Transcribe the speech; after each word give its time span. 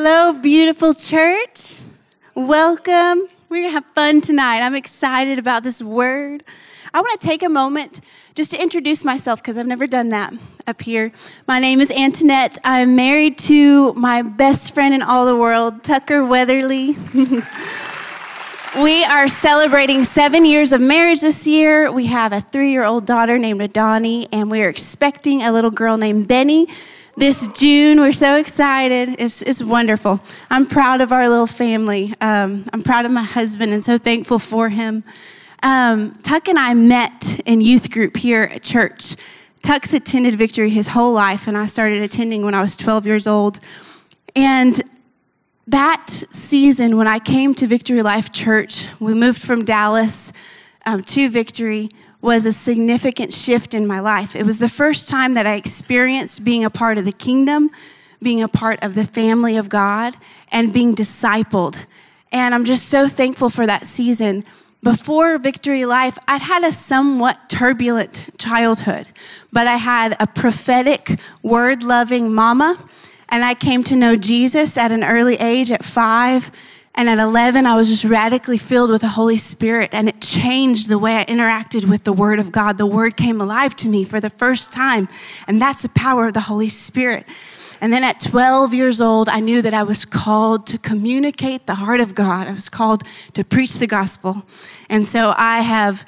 Hello, 0.00 0.32
beautiful 0.32 0.94
church. 0.94 1.80
Welcome. 2.36 3.26
We're 3.48 3.62
going 3.62 3.64
to 3.64 3.70
have 3.70 3.84
fun 3.96 4.20
tonight. 4.20 4.60
I'm 4.60 4.76
excited 4.76 5.40
about 5.40 5.64
this 5.64 5.82
word. 5.82 6.44
I 6.94 7.00
want 7.00 7.20
to 7.20 7.26
take 7.26 7.42
a 7.42 7.48
moment 7.48 8.00
just 8.36 8.52
to 8.52 8.62
introduce 8.62 9.04
myself 9.04 9.42
because 9.42 9.58
I've 9.58 9.66
never 9.66 9.88
done 9.88 10.10
that 10.10 10.32
up 10.68 10.82
here. 10.82 11.10
My 11.48 11.58
name 11.58 11.80
is 11.80 11.90
Antonette. 11.90 12.58
I'm 12.62 12.94
married 12.94 13.38
to 13.38 13.92
my 13.94 14.22
best 14.22 14.72
friend 14.72 14.94
in 14.94 15.02
all 15.02 15.26
the 15.26 15.34
world, 15.34 15.82
Tucker 15.82 16.24
Weatherly. 16.24 16.96
we 18.80 19.02
are 19.02 19.26
celebrating 19.26 20.04
seven 20.04 20.44
years 20.44 20.72
of 20.72 20.80
marriage 20.80 21.22
this 21.22 21.44
year. 21.44 21.90
We 21.90 22.06
have 22.06 22.32
a 22.32 22.40
three 22.40 22.70
year 22.70 22.84
old 22.84 23.04
daughter 23.04 23.36
named 23.36 23.62
Adani, 23.62 24.28
and 24.30 24.48
we 24.48 24.62
are 24.62 24.68
expecting 24.68 25.42
a 25.42 25.50
little 25.50 25.72
girl 25.72 25.96
named 25.96 26.28
Benny 26.28 26.68
this 27.18 27.48
June. 27.48 27.98
We're 27.98 28.12
so 28.12 28.36
excited. 28.36 29.16
It's, 29.18 29.42
it's 29.42 29.60
wonderful. 29.60 30.20
I'm 30.50 30.66
proud 30.66 31.00
of 31.00 31.10
our 31.10 31.28
little 31.28 31.48
family. 31.48 32.14
Um, 32.20 32.64
I'm 32.72 32.82
proud 32.84 33.06
of 33.06 33.12
my 33.12 33.24
husband 33.24 33.72
and 33.72 33.84
so 33.84 33.98
thankful 33.98 34.38
for 34.38 34.68
him. 34.68 35.02
Um, 35.64 36.14
Tuck 36.22 36.46
and 36.46 36.56
I 36.56 36.74
met 36.74 37.40
in 37.44 37.60
youth 37.60 37.90
group 37.90 38.16
here 38.16 38.44
at 38.44 38.62
church. 38.62 39.16
Tuck's 39.62 39.92
attended 39.94 40.36
Victory 40.36 40.70
his 40.70 40.86
whole 40.86 41.12
life, 41.12 41.48
and 41.48 41.56
I 41.56 41.66
started 41.66 42.02
attending 42.02 42.44
when 42.44 42.54
I 42.54 42.60
was 42.60 42.76
12 42.76 43.04
years 43.04 43.26
old. 43.26 43.58
And 44.36 44.80
that 45.66 46.06
season, 46.30 46.96
when 46.96 47.08
I 47.08 47.18
came 47.18 47.52
to 47.56 47.66
Victory 47.66 48.02
Life 48.02 48.30
Church, 48.30 48.86
we 49.00 49.12
moved 49.12 49.42
from 49.42 49.64
Dallas 49.64 50.32
um, 50.86 51.02
to 51.02 51.28
Victory 51.28 51.88
was 52.20 52.46
a 52.46 52.52
significant 52.52 53.32
shift 53.32 53.74
in 53.74 53.86
my 53.86 54.00
life. 54.00 54.34
It 54.34 54.44
was 54.44 54.58
the 54.58 54.68
first 54.68 55.08
time 55.08 55.34
that 55.34 55.46
I 55.46 55.54
experienced 55.54 56.44
being 56.44 56.64
a 56.64 56.70
part 56.70 56.98
of 56.98 57.04
the 57.04 57.12
kingdom, 57.12 57.70
being 58.20 58.42
a 58.42 58.48
part 58.48 58.82
of 58.82 58.94
the 58.94 59.04
family 59.06 59.56
of 59.56 59.68
God, 59.68 60.14
and 60.50 60.72
being 60.72 60.94
discipled. 60.94 61.86
And 62.32 62.54
I'm 62.54 62.64
just 62.64 62.88
so 62.88 63.08
thankful 63.08 63.50
for 63.50 63.66
that 63.66 63.86
season. 63.86 64.44
Before 64.82 65.38
Victory 65.38 65.84
Life, 65.84 66.18
I'd 66.28 66.42
had 66.42 66.64
a 66.64 66.72
somewhat 66.72 67.48
turbulent 67.48 68.28
childhood, 68.38 69.08
but 69.52 69.66
I 69.66 69.76
had 69.76 70.16
a 70.20 70.26
prophetic, 70.26 71.18
word 71.42 71.82
loving 71.82 72.32
mama, 72.32 72.78
and 73.28 73.44
I 73.44 73.54
came 73.54 73.82
to 73.84 73.96
know 73.96 74.16
Jesus 74.16 74.76
at 74.76 74.92
an 74.92 75.04
early 75.04 75.36
age 75.36 75.70
at 75.70 75.84
five 75.84 76.50
and 76.98 77.08
at 77.08 77.20
11, 77.20 77.64
I 77.64 77.76
was 77.76 77.88
just 77.88 78.04
radically 78.04 78.58
filled 78.58 78.90
with 78.90 79.02
the 79.02 79.08
Holy 79.08 79.36
Spirit, 79.36 79.94
and 79.94 80.08
it 80.08 80.20
changed 80.20 80.88
the 80.88 80.98
way 80.98 81.16
I 81.18 81.24
interacted 81.26 81.88
with 81.88 82.02
the 82.02 82.12
Word 82.12 82.40
of 82.40 82.50
God. 82.50 82.76
The 82.76 82.86
Word 82.86 83.16
came 83.16 83.40
alive 83.40 83.76
to 83.76 83.88
me 83.88 84.02
for 84.02 84.18
the 84.18 84.30
first 84.30 84.72
time, 84.72 85.06
and 85.46 85.62
that's 85.62 85.82
the 85.82 85.90
power 85.90 86.26
of 86.26 86.32
the 86.32 86.40
Holy 86.40 86.68
Spirit. 86.68 87.24
And 87.80 87.92
then 87.92 88.02
at 88.02 88.18
12 88.18 88.74
years 88.74 89.00
old, 89.00 89.28
I 89.28 89.38
knew 89.38 89.62
that 89.62 89.72
I 89.72 89.84
was 89.84 90.04
called 90.04 90.66
to 90.66 90.78
communicate 90.78 91.66
the 91.66 91.76
heart 91.76 92.00
of 92.00 92.16
God. 92.16 92.48
I 92.48 92.52
was 92.52 92.68
called 92.68 93.04
to 93.34 93.44
preach 93.44 93.74
the 93.74 93.86
gospel. 93.86 94.42
And 94.90 95.06
so 95.06 95.32
I 95.36 95.60
have 95.60 96.04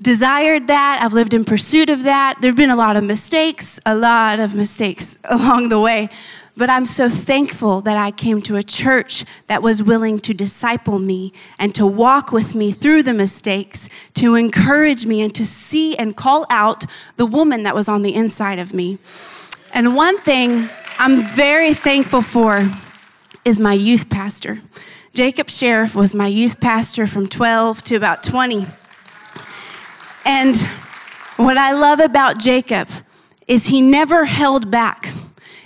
desired 0.00 0.66
that. 0.66 1.00
I've 1.04 1.12
lived 1.12 1.34
in 1.34 1.44
pursuit 1.44 1.88
of 1.88 2.02
that. 2.02 2.38
There 2.40 2.50
have 2.50 2.56
been 2.56 2.70
a 2.70 2.74
lot 2.74 2.96
of 2.96 3.04
mistakes, 3.04 3.78
a 3.86 3.94
lot 3.94 4.40
of 4.40 4.56
mistakes 4.56 5.20
along 5.30 5.68
the 5.68 5.78
way. 5.78 6.08
But 6.54 6.68
I'm 6.68 6.84
so 6.84 7.08
thankful 7.08 7.80
that 7.82 7.96
I 7.96 8.10
came 8.10 8.42
to 8.42 8.56
a 8.56 8.62
church 8.62 9.24
that 9.46 9.62
was 9.62 9.82
willing 9.82 10.18
to 10.20 10.34
disciple 10.34 10.98
me 10.98 11.32
and 11.58 11.74
to 11.74 11.86
walk 11.86 12.30
with 12.30 12.54
me 12.54 12.72
through 12.72 13.04
the 13.04 13.14
mistakes, 13.14 13.88
to 14.14 14.34
encourage 14.34 15.06
me 15.06 15.22
and 15.22 15.34
to 15.34 15.46
see 15.46 15.96
and 15.96 16.14
call 16.14 16.44
out 16.50 16.84
the 17.16 17.24
woman 17.24 17.62
that 17.62 17.74
was 17.74 17.88
on 17.88 18.02
the 18.02 18.14
inside 18.14 18.58
of 18.58 18.74
me. 18.74 18.98
And 19.72 19.96
one 19.96 20.18
thing 20.18 20.68
I'm 20.98 21.22
very 21.22 21.72
thankful 21.72 22.20
for 22.20 22.68
is 23.46 23.58
my 23.58 23.72
youth 23.72 24.10
pastor. 24.10 24.60
Jacob 25.14 25.48
Sheriff 25.48 25.94
was 25.94 26.14
my 26.14 26.26
youth 26.26 26.60
pastor 26.60 27.06
from 27.06 27.28
12 27.28 27.82
to 27.84 27.96
about 27.96 28.22
20. 28.22 28.66
And 30.26 30.56
what 31.36 31.56
I 31.56 31.72
love 31.72 31.98
about 31.98 32.38
Jacob 32.38 32.88
is 33.48 33.66
he 33.66 33.80
never 33.80 34.26
held 34.26 34.70
back 34.70 35.12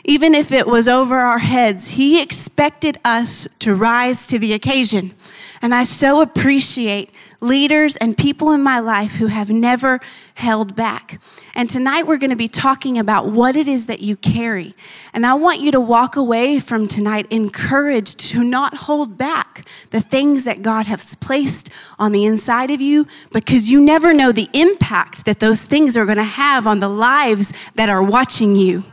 even 0.07 0.35
if 0.35 0.53
it 0.53 0.67
was 0.67 0.89
over 0.89 1.17
our 1.17 1.41
heads, 1.41 1.89
He 1.91 2.23
expected 2.23 2.97
us 3.05 3.49
to 3.59 3.75
rise 3.75 4.27
to 4.29 4.39
the 4.39 4.55
occasion. 4.55 5.13
And 5.61 5.75
I 5.75 5.83
so 5.85 6.21
appreciate 6.21 7.11
leaders 7.41 7.97
and 7.97 8.17
people 8.17 8.53
in 8.53 8.63
my 8.63 8.79
life 8.79 9.17
who 9.17 9.27
have 9.27 9.51
never 9.51 10.01
held 10.35 10.77
back. 10.77 11.21
And 11.55 11.69
tonight 11.69 12.07
we're 12.07 12.19
going 12.19 12.31
to 12.31 12.37
be 12.37 12.49
talking 12.49 12.99
about 12.99 13.27
what 13.27 13.57
it 13.57 13.67
is 13.67 13.87
that 13.87 14.01
you 14.01 14.17
carry. 14.17 14.75
And 15.13 15.27
I 15.27 15.35
want 15.35 15.61
you 15.61 15.73
to 15.73 15.81
walk 15.81 16.15
away 16.15 16.61
from 16.61 16.87
tonight 16.87 17.27
encouraged 17.31 18.21
to 18.31 18.45
not 18.45 18.75
hold 18.75 19.17
back 19.19 19.67
the 19.91 20.01
things 20.01 20.45
that 20.45 20.63
God 20.63 20.87
has 20.87 21.15
placed 21.15 21.71
on 21.99 22.13
the 22.13 22.25
inside 22.27 22.71
of 22.71 22.81
you 22.81 23.07
because 23.33 23.71
you 23.71 23.81
never 23.81 24.13
know 24.13 24.33
the 24.33 24.49
impact 24.53 25.25
that 25.25 25.41
those 25.41 25.65
things 25.65 25.97
are 25.97 26.05
going 26.05 26.19
to 26.19 26.23
have 26.23 26.67
on 26.67 26.81
the 26.81 26.89
lives 26.89 27.53
that 27.75 27.89
are 27.89 28.03
watching 28.03 28.55
you. 28.55 28.85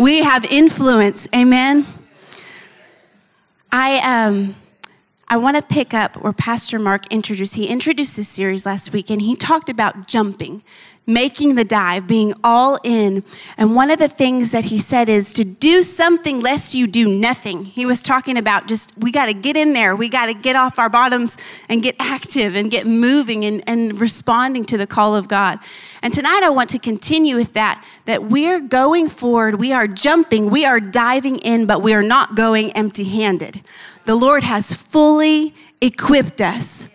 We 0.00 0.22
have 0.22 0.46
influence. 0.46 1.28
Amen. 1.34 1.86
I 3.70 3.98
um 3.98 4.56
I 5.28 5.36
want 5.36 5.58
to 5.58 5.62
pick 5.62 5.92
up 5.92 6.16
where 6.16 6.32
Pastor 6.32 6.78
Mark 6.78 7.06
introduced. 7.12 7.54
He 7.54 7.66
introduced 7.66 8.16
this 8.16 8.26
series 8.26 8.64
last 8.64 8.94
week 8.94 9.10
and 9.10 9.20
he 9.20 9.36
talked 9.36 9.68
about 9.68 10.08
jumping 10.08 10.62
making 11.06 11.56
the 11.56 11.64
dive, 11.64 12.06
being 12.06 12.32
all 12.44 12.78
in. 12.84 13.24
And 13.56 13.74
one 13.74 13.90
of 13.90 13.98
the 13.98 14.08
things 14.08 14.52
that 14.52 14.66
he 14.66 14.78
said 14.78 15.08
is 15.08 15.32
to 15.32 15.44
do 15.44 15.82
something 15.82 16.40
lest 16.40 16.74
you 16.74 16.86
do 16.86 17.08
nothing. 17.12 17.64
He 17.64 17.84
was 17.84 18.02
talking 18.02 18.36
about 18.36 18.68
just, 18.68 18.96
we 18.96 19.10
got 19.10 19.26
to 19.26 19.34
get 19.34 19.56
in 19.56 19.72
there. 19.72 19.96
We 19.96 20.08
got 20.08 20.26
to 20.26 20.34
get 20.34 20.56
off 20.56 20.78
our 20.78 20.88
bottoms 20.88 21.36
and 21.68 21.82
get 21.82 21.96
active 21.98 22.54
and 22.54 22.70
get 22.70 22.86
moving 22.86 23.44
and, 23.44 23.62
and 23.66 24.00
responding 24.00 24.64
to 24.66 24.78
the 24.78 24.86
call 24.86 25.16
of 25.16 25.26
God. 25.26 25.58
And 26.02 26.14
tonight 26.14 26.42
I 26.44 26.50
want 26.50 26.70
to 26.70 26.78
continue 26.78 27.36
with 27.36 27.54
that, 27.54 27.84
that 28.04 28.24
we're 28.24 28.60
going 28.60 29.08
forward, 29.08 29.58
we 29.58 29.72
are 29.72 29.88
jumping, 29.88 30.48
we 30.48 30.64
are 30.64 30.80
diving 30.80 31.38
in, 31.38 31.66
but 31.66 31.82
we 31.82 31.92
are 31.92 32.02
not 32.02 32.36
going 32.36 32.72
empty 32.72 33.04
handed. 33.04 33.62
The 34.04 34.14
Lord 34.14 34.42
has 34.42 34.74
fully 34.74 35.54
equipped 35.80 36.40
us. 36.40 36.86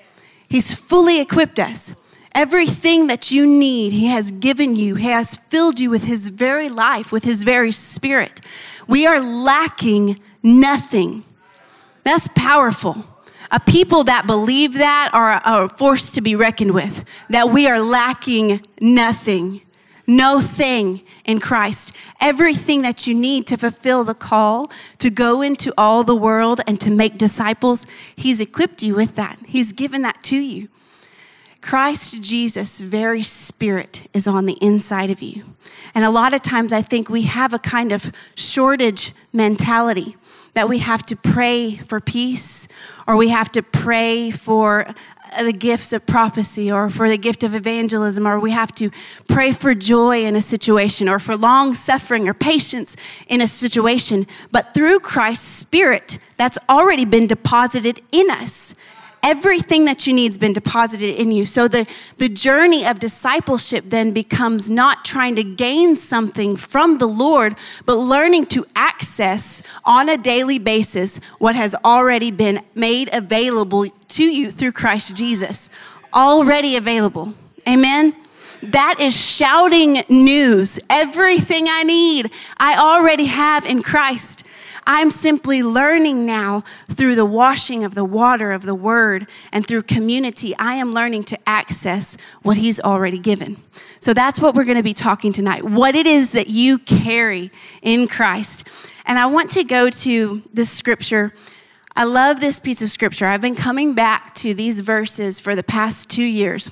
He's 0.47 0.73
fully 0.73 1.19
equipped 1.19 1.59
us. 1.59 1.95
Everything 2.35 3.07
that 3.07 3.31
you 3.31 3.47
need, 3.47 3.93
He 3.93 4.07
has 4.07 4.29
given 4.29 4.75
you. 4.75 4.95
He 4.95 5.07
has 5.07 5.37
filled 5.37 5.79
you 5.79 5.89
with 5.89 6.03
His 6.03 6.27
very 6.29 6.67
life, 6.67 7.13
with 7.13 7.23
His 7.23 7.45
very 7.45 7.71
spirit. 7.71 8.41
We 8.87 9.07
are 9.07 9.21
lacking 9.21 10.19
nothing. 10.43 11.23
That's 12.03 12.27
powerful. 12.35 13.05
A 13.51 13.59
people 13.61 14.03
that 14.03 14.27
believe 14.27 14.73
that 14.73 15.11
are 15.13 15.41
a 15.45 15.69
force 15.69 16.11
to 16.11 16.21
be 16.21 16.35
reckoned 16.35 16.73
with, 16.73 17.05
that 17.29 17.51
we 17.51 17.67
are 17.67 17.79
lacking 17.79 18.67
nothing, 18.81 19.61
no 20.05 20.41
thing 20.41 21.03
in 21.23 21.39
Christ. 21.39 21.93
Everything 22.19 22.81
that 22.81 23.07
you 23.07 23.15
need 23.15 23.47
to 23.47 23.57
fulfill 23.57 24.03
the 24.03 24.13
call 24.13 24.71
to 24.97 25.09
go 25.09 25.41
into 25.41 25.73
all 25.77 26.03
the 26.03 26.15
world 26.15 26.59
and 26.67 26.81
to 26.81 26.91
make 26.91 27.17
disciples, 27.17 27.87
He's 28.13 28.41
equipped 28.41 28.83
you 28.83 28.93
with 28.93 29.15
that. 29.15 29.39
He's 29.47 29.71
given 29.71 30.01
that 30.01 30.21
to 30.23 30.35
you. 30.35 30.67
Christ 31.65 32.21
Jesus' 32.21 32.79
very 32.79 33.23
spirit 33.23 34.07
is 34.13 34.27
on 34.27 34.45
the 34.45 34.55
inside 34.61 35.09
of 35.09 35.23
you. 35.23 35.45
And 35.95 36.05
a 36.05 36.11
lot 36.11 36.35
of 36.35 36.43
times 36.43 36.71
I 36.71 36.83
think 36.83 37.09
we 37.09 37.23
have 37.23 37.55
a 37.55 37.57
kind 37.57 37.91
of 37.91 38.11
shortage 38.35 39.13
mentality 39.33 40.15
that 40.53 40.69
we 40.69 40.77
have 40.77 41.03
to 41.07 41.15
pray 41.15 41.75
for 41.75 41.99
peace 41.99 42.67
or 43.07 43.17
we 43.17 43.29
have 43.29 43.51
to 43.53 43.63
pray 43.63 44.29
for 44.29 44.85
the 45.41 45.51
gifts 45.51 45.91
of 45.91 46.05
prophecy 46.05 46.71
or 46.71 46.91
for 46.91 47.09
the 47.09 47.17
gift 47.17 47.43
of 47.43 47.55
evangelism 47.55 48.27
or 48.27 48.39
we 48.39 48.51
have 48.51 48.71
to 48.75 48.91
pray 49.27 49.51
for 49.51 49.73
joy 49.73 50.23
in 50.23 50.35
a 50.35 50.41
situation 50.41 51.09
or 51.09 51.17
for 51.17 51.35
long 51.35 51.73
suffering 51.73 52.29
or 52.29 52.35
patience 52.35 52.95
in 53.27 53.41
a 53.41 53.47
situation. 53.47 54.27
But 54.51 54.75
through 54.75 54.99
Christ's 54.99 55.47
spirit, 55.47 56.19
that's 56.37 56.59
already 56.69 57.05
been 57.05 57.25
deposited 57.25 58.03
in 58.11 58.29
us. 58.29 58.75
Everything 59.25 59.85
that 59.85 60.05
you 60.05 60.13
need 60.13 60.27
has 60.27 60.37
been 60.37 60.53
deposited 60.53 61.19
in 61.19 61.31
you. 61.31 61.47
So 61.47 61.67
the, 61.67 61.87
the 62.19 62.29
journey 62.29 62.85
of 62.85 62.99
discipleship 62.99 63.85
then 63.87 64.11
becomes 64.11 64.69
not 64.69 65.03
trying 65.03 65.35
to 65.37 65.43
gain 65.43 65.95
something 65.95 66.55
from 66.55 66.99
the 66.99 67.07
Lord, 67.07 67.55
but 67.87 67.95
learning 67.95 68.45
to 68.47 68.67
access 68.75 69.63
on 69.83 70.09
a 70.09 70.17
daily 70.17 70.59
basis 70.59 71.17
what 71.39 71.55
has 71.55 71.73
already 71.83 72.29
been 72.29 72.59
made 72.75 73.09
available 73.11 73.87
to 74.09 74.23
you 74.23 74.51
through 74.51 74.73
Christ 74.73 75.17
Jesus. 75.17 75.71
Already 76.13 76.75
available. 76.75 77.33
Amen. 77.67 78.15
That 78.61 78.97
is 78.99 79.19
shouting 79.19 80.03
news. 80.07 80.79
Everything 80.87 81.65
I 81.67 81.81
need, 81.81 82.31
I 82.57 82.77
already 82.77 83.25
have 83.25 83.65
in 83.65 83.81
Christ. 83.81 84.44
I'm 84.87 85.09
simply 85.09 85.63
learning 85.63 86.25
now 86.25 86.63
through 86.89 87.15
the 87.15 87.25
washing 87.25 87.83
of 87.83 87.95
the 87.95 88.05
water 88.05 88.51
of 88.51 88.63
the 88.63 88.75
word 88.75 89.27
and 89.51 89.65
through 89.65 89.83
community. 89.83 90.55
I 90.57 90.75
am 90.75 90.93
learning 90.93 91.23
to 91.25 91.49
access 91.49 92.17
what 92.43 92.57
he's 92.57 92.79
already 92.79 93.17
given. 93.17 93.57
So 93.99 94.13
that's 94.13 94.39
what 94.39 94.53
we're 94.53 94.65
going 94.65 94.77
to 94.77 94.83
be 94.83 94.93
talking 94.93 95.31
tonight. 95.31 95.63
What 95.63 95.95
it 95.95 96.05
is 96.05 96.33
that 96.33 96.47
you 96.47 96.77
carry 96.77 97.51
in 97.81 98.07
Christ. 98.07 98.67
And 99.05 99.17
I 99.17 99.25
want 99.25 99.51
to 99.51 99.63
go 99.63 99.89
to 99.89 100.43
this 100.53 100.69
scripture. 100.69 101.33
I 101.95 102.03
love 102.03 102.39
this 102.39 102.59
piece 102.59 102.81
of 102.81 102.89
scripture. 102.89 103.25
I've 103.25 103.41
been 103.41 103.55
coming 103.55 103.95
back 103.95 104.35
to 104.35 104.53
these 104.53 104.81
verses 104.81 105.39
for 105.39 105.55
the 105.55 105.63
past 105.63 106.09
two 106.09 106.23
years. 106.23 106.71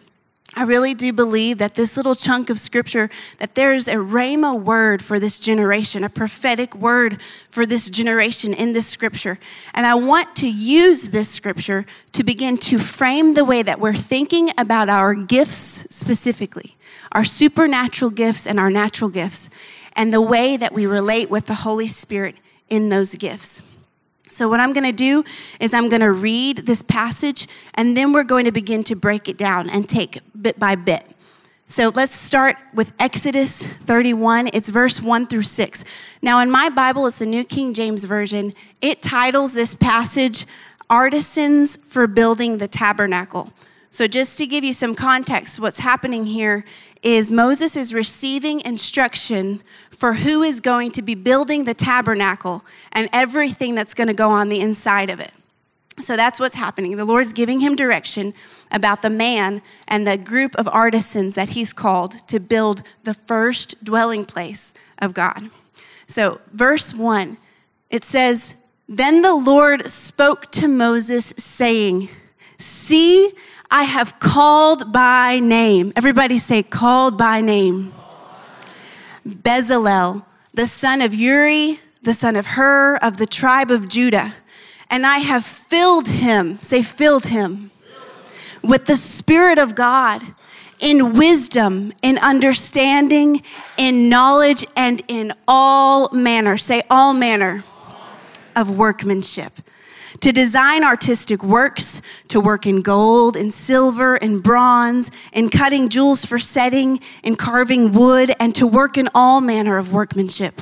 I 0.55 0.63
really 0.63 0.94
do 0.94 1.11
believe 1.11 1.57
that 1.57 1.73
this 1.75 1.97
little 1.97 2.13
chunk 2.13 2.50
of 2.50 2.59
scripture, 2.59 3.09
that 3.39 3.55
there's 3.55 3.88
a 3.88 3.95
rhema 3.95 4.59
word 4.59 5.03
for 5.03 5.19
this 5.19 5.39
generation, 5.39 6.03
a 6.03 6.09
prophetic 6.09 6.75
word 6.75 7.21
for 7.50 7.65
this 7.65 7.89
generation 7.89 8.53
in 8.53 8.73
this 8.73 8.85
scripture. 8.85 9.39
And 9.73 9.85
I 9.85 9.95
want 9.95 10.35
to 10.38 10.50
use 10.50 11.09
this 11.09 11.29
scripture 11.29 11.85
to 12.11 12.23
begin 12.23 12.57
to 12.59 12.77
frame 12.77 13.33
the 13.33 13.45
way 13.45 13.63
that 13.63 13.79
we're 13.79 13.94
thinking 13.94 14.51
about 14.57 14.89
our 14.89 15.15
gifts 15.15 15.88
specifically, 15.89 16.77
our 17.11 17.25
supernatural 17.25 18.11
gifts 18.11 18.45
and 18.45 18.59
our 18.59 18.69
natural 18.69 19.09
gifts, 19.09 19.50
and 19.95 20.13
the 20.13 20.21
way 20.21 20.55
that 20.55 20.73
we 20.73 20.85
relate 20.85 21.31
with 21.31 21.47
the 21.47 21.55
Holy 21.55 21.88
Spirit 21.88 22.35
in 22.69 22.89
those 22.89 23.15
gifts. 23.15 23.63
So, 24.33 24.50
what 24.50 24.59
I'm 24.59 24.74
going 24.74 24.85
to 24.85 24.91
do 24.91 25.24
is 25.59 25.74
I'm 25.74 25.89
going 25.89 26.01
to 26.01 26.12
read 26.12 26.65
this 26.65 26.81
passage 26.81 27.47
and 27.75 27.95
then 27.95 28.13
we're 28.13 28.24
going 28.24 28.45
to 28.45 28.51
begin 28.51 28.83
to 28.85 28.95
break 28.95 29.30
it 29.30 29.38
down 29.38 29.69
and 29.69 29.88
take 29.88 30.19
bit 30.39 30.59
by 30.59 30.75
bit. 30.75 31.06
So, 31.68 31.91
let's 31.94 32.15
start 32.15 32.56
with 32.74 32.94
Exodus 33.00 33.65
31. 33.65 34.50
It's 34.51 34.71
verse 34.71 35.01
1 35.01 35.27
through 35.27 35.44
6. 35.44 35.83
Now, 36.24 36.39
in 36.39 36.50
my 36.50 36.69
Bible, 36.69 37.06
it's 37.06 37.19
the 37.19 37.27
New 37.27 37.44
King 37.44 37.75
James 37.75 38.06
Version. 38.06 38.53
It 38.81 39.03
titles 39.03 39.53
this 39.53 39.75
passage 39.75 40.47
Artisans 40.89 41.77
for 41.77 42.07
Building 42.07 42.57
the 42.57 42.68
Tabernacle. 42.68 43.53
So, 43.94 44.07
just 44.07 44.40
to 44.40 44.48
give 44.48 44.63
you 44.63 44.74
some 44.74 44.95
context, 44.95 45.60
what's 45.60 45.78
happening 45.78 46.25
here 46.25 46.66
is 47.04 47.31
Moses 47.31 47.75
is 47.75 47.94
receiving 47.94 48.60
instruction 48.62 49.62
for 49.92 50.13
who 50.13 50.42
is 50.42 50.62
going 50.62 50.90
to 50.94 51.04
be 51.04 51.13
building 51.13 51.66
the 51.66 51.75
tabernacle 51.75 52.66
and 52.92 53.07
everything 53.13 53.75
that's 53.75 53.94
going 53.94 54.07
to 54.07 54.16
go 54.16 54.31
on 54.31 54.50
the 54.50 54.62
inside 54.62 55.12
of 55.12 55.19
it. 55.19 55.31
So 56.01 56.18
that's 56.18 56.40
what's 56.40 56.56
happening. 56.56 56.98
The 56.98 57.06
Lord's 57.06 57.34
giving 57.34 57.60
him 57.60 57.75
direction 57.75 58.34
about 58.72 59.04
the 59.04 59.12
man 59.12 59.62
and 59.88 60.07
the 60.07 60.18
group 60.18 60.56
of 60.56 60.68
artisans 60.69 61.36
that 61.36 61.50
he's 61.50 61.72
called 61.72 62.28
to 62.30 62.39
build 62.39 62.81
the 63.04 63.13
first 63.13 63.84
dwelling 63.84 64.25
place 64.25 64.74
of 64.98 65.13
God. 65.13 65.51
So, 66.07 66.42
verse 66.51 66.96
1, 66.96 67.38
it 67.92 68.04
says, 68.04 68.56
Then 68.89 69.22
the 69.22 69.36
Lord 69.36 69.88
spoke 69.88 70.51
to 70.54 70.68
Moses, 70.68 71.28
saying, 71.38 72.10
See, 72.57 73.34
I 73.74 73.86
have 73.86 74.20
called 74.20 74.92
by 74.92 75.40
name. 75.40 75.94
Everybody 75.96 76.38
say, 76.38 76.62
called 76.62 77.18
by 77.18 77.42
name. 77.42 77.92
Bezalel, 79.28 80.24
the 80.54 80.68
son 80.68 81.02
of 81.02 81.16
Uri, 81.16 81.80
the 82.04 82.14
son 82.14 82.36
of 82.36 82.46
Hur, 82.46 82.98
of 82.98 83.18
the 83.18 83.25
tribe 83.25 83.72
of 83.72 83.90
Judah. 83.90 84.36
And 84.92 85.08
I 85.08 85.18
have 85.18 85.44
filled 85.44 86.08
him, 86.08 86.62
say, 86.62 86.84
filled 86.84 87.25
him, 87.25 87.72
with 88.62 88.86
the 88.86 88.96
Spirit 88.96 89.58
of 89.58 89.74
God 89.74 90.22
in 90.80 91.14
wisdom, 91.14 91.94
in 92.04 92.20
understanding, 92.20 93.42
in 93.75 94.08
knowledge, 94.08 94.68
and 94.75 95.02
in 95.08 95.34
all 95.48 96.12
manner, 96.12 96.58
say, 96.58 96.84
all 96.92 97.16
manner 97.16 97.64
of 98.56 98.78
workmanship 98.78 99.54
to 100.24 100.31
design 100.31 100.86
artistic 100.86 101.44
works, 101.44 102.02
to 102.30 102.40
work 102.40 102.66
in 102.66 102.81
gold 102.81 103.36
and 103.36 103.54
silver 103.54 104.16
and 104.16 104.42
bronze, 104.42 105.12
in 105.34 105.50
cutting 105.50 105.90
jewels 105.90 106.24
for 106.24 106.40
setting, 106.40 106.98
in 107.24 107.36
carving 107.36 107.92
wood, 107.92 108.31
and 108.40 108.56
to 108.56 108.66
work 108.66 108.98
in 108.98 109.10
all 109.14 109.42
manner 109.42 109.78
of 109.78 109.92
workmanship. 109.92 110.62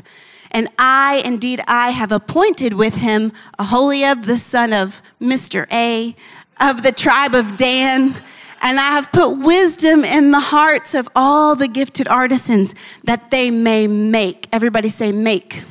And 0.49 0.67
I, 0.79 1.21
indeed, 1.23 1.61
I 1.67 1.91
have 1.91 2.11
appointed 2.11 2.73
with 2.73 2.95
him 2.95 3.33
Aholiab, 3.59 4.23
the 4.23 4.39
son 4.39 4.73
of 4.73 4.99
Mr. 5.21 5.71
A, 5.71 6.15
of 6.59 6.81
the 6.81 6.91
tribe 6.91 7.35
of 7.35 7.55
Dan. 7.55 8.15
And 8.63 8.79
I 8.79 8.89
have 8.93 9.11
put 9.11 9.37
wisdom 9.37 10.03
in 10.03 10.31
the 10.31 10.39
hearts 10.39 10.95
of 10.95 11.07
all 11.15 11.55
the 11.55 11.67
gifted 11.67 12.07
artisans 12.07 12.73
that 13.03 13.29
they 13.29 13.51
may 13.51 13.85
make. 13.85 14.47
Everybody 14.51 14.89
say, 14.89 15.11
make. 15.11 15.65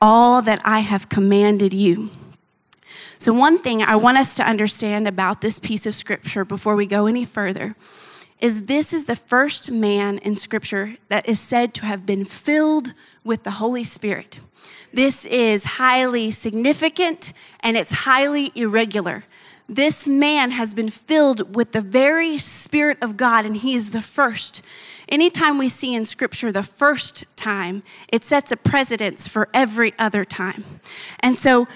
All 0.00 0.42
that 0.42 0.60
I 0.64 0.80
have 0.80 1.08
commanded 1.08 1.72
you. 1.72 2.10
So, 3.20 3.34
one 3.34 3.58
thing 3.58 3.82
I 3.82 3.96
want 3.96 4.16
us 4.16 4.34
to 4.36 4.48
understand 4.48 5.06
about 5.06 5.42
this 5.42 5.58
piece 5.58 5.84
of 5.84 5.94
scripture 5.94 6.42
before 6.42 6.74
we 6.74 6.86
go 6.86 7.04
any 7.04 7.26
further 7.26 7.76
is 8.40 8.64
this 8.64 8.94
is 8.94 9.04
the 9.04 9.14
first 9.14 9.70
man 9.70 10.16
in 10.16 10.36
scripture 10.36 10.96
that 11.10 11.28
is 11.28 11.38
said 11.38 11.74
to 11.74 11.84
have 11.84 12.06
been 12.06 12.24
filled 12.24 12.94
with 13.22 13.42
the 13.42 13.50
Holy 13.50 13.84
Spirit. 13.84 14.40
This 14.90 15.26
is 15.26 15.64
highly 15.76 16.30
significant 16.30 17.34
and 17.62 17.76
it's 17.76 17.92
highly 17.92 18.52
irregular. 18.54 19.24
This 19.68 20.08
man 20.08 20.52
has 20.52 20.72
been 20.72 20.88
filled 20.88 21.54
with 21.54 21.72
the 21.72 21.82
very 21.82 22.38
Spirit 22.38 22.96
of 23.02 23.16
God, 23.16 23.44
and 23.44 23.56
he 23.56 23.74
is 23.74 23.90
the 23.90 24.00
first. 24.00 24.64
Anytime 25.08 25.58
we 25.58 25.68
see 25.68 25.94
in 25.94 26.04
Scripture 26.04 26.50
the 26.50 26.64
first 26.64 27.24
time, 27.36 27.84
it 28.08 28.24
sets 28.24 28.50
a 28.50 28.56
precedence 28.56 29.28
for 29.28 29.48
every 29.54 29.92
other 29.96 30.24
time. 30.24 30.64
And 31.20 31.38
so 31.38 31.68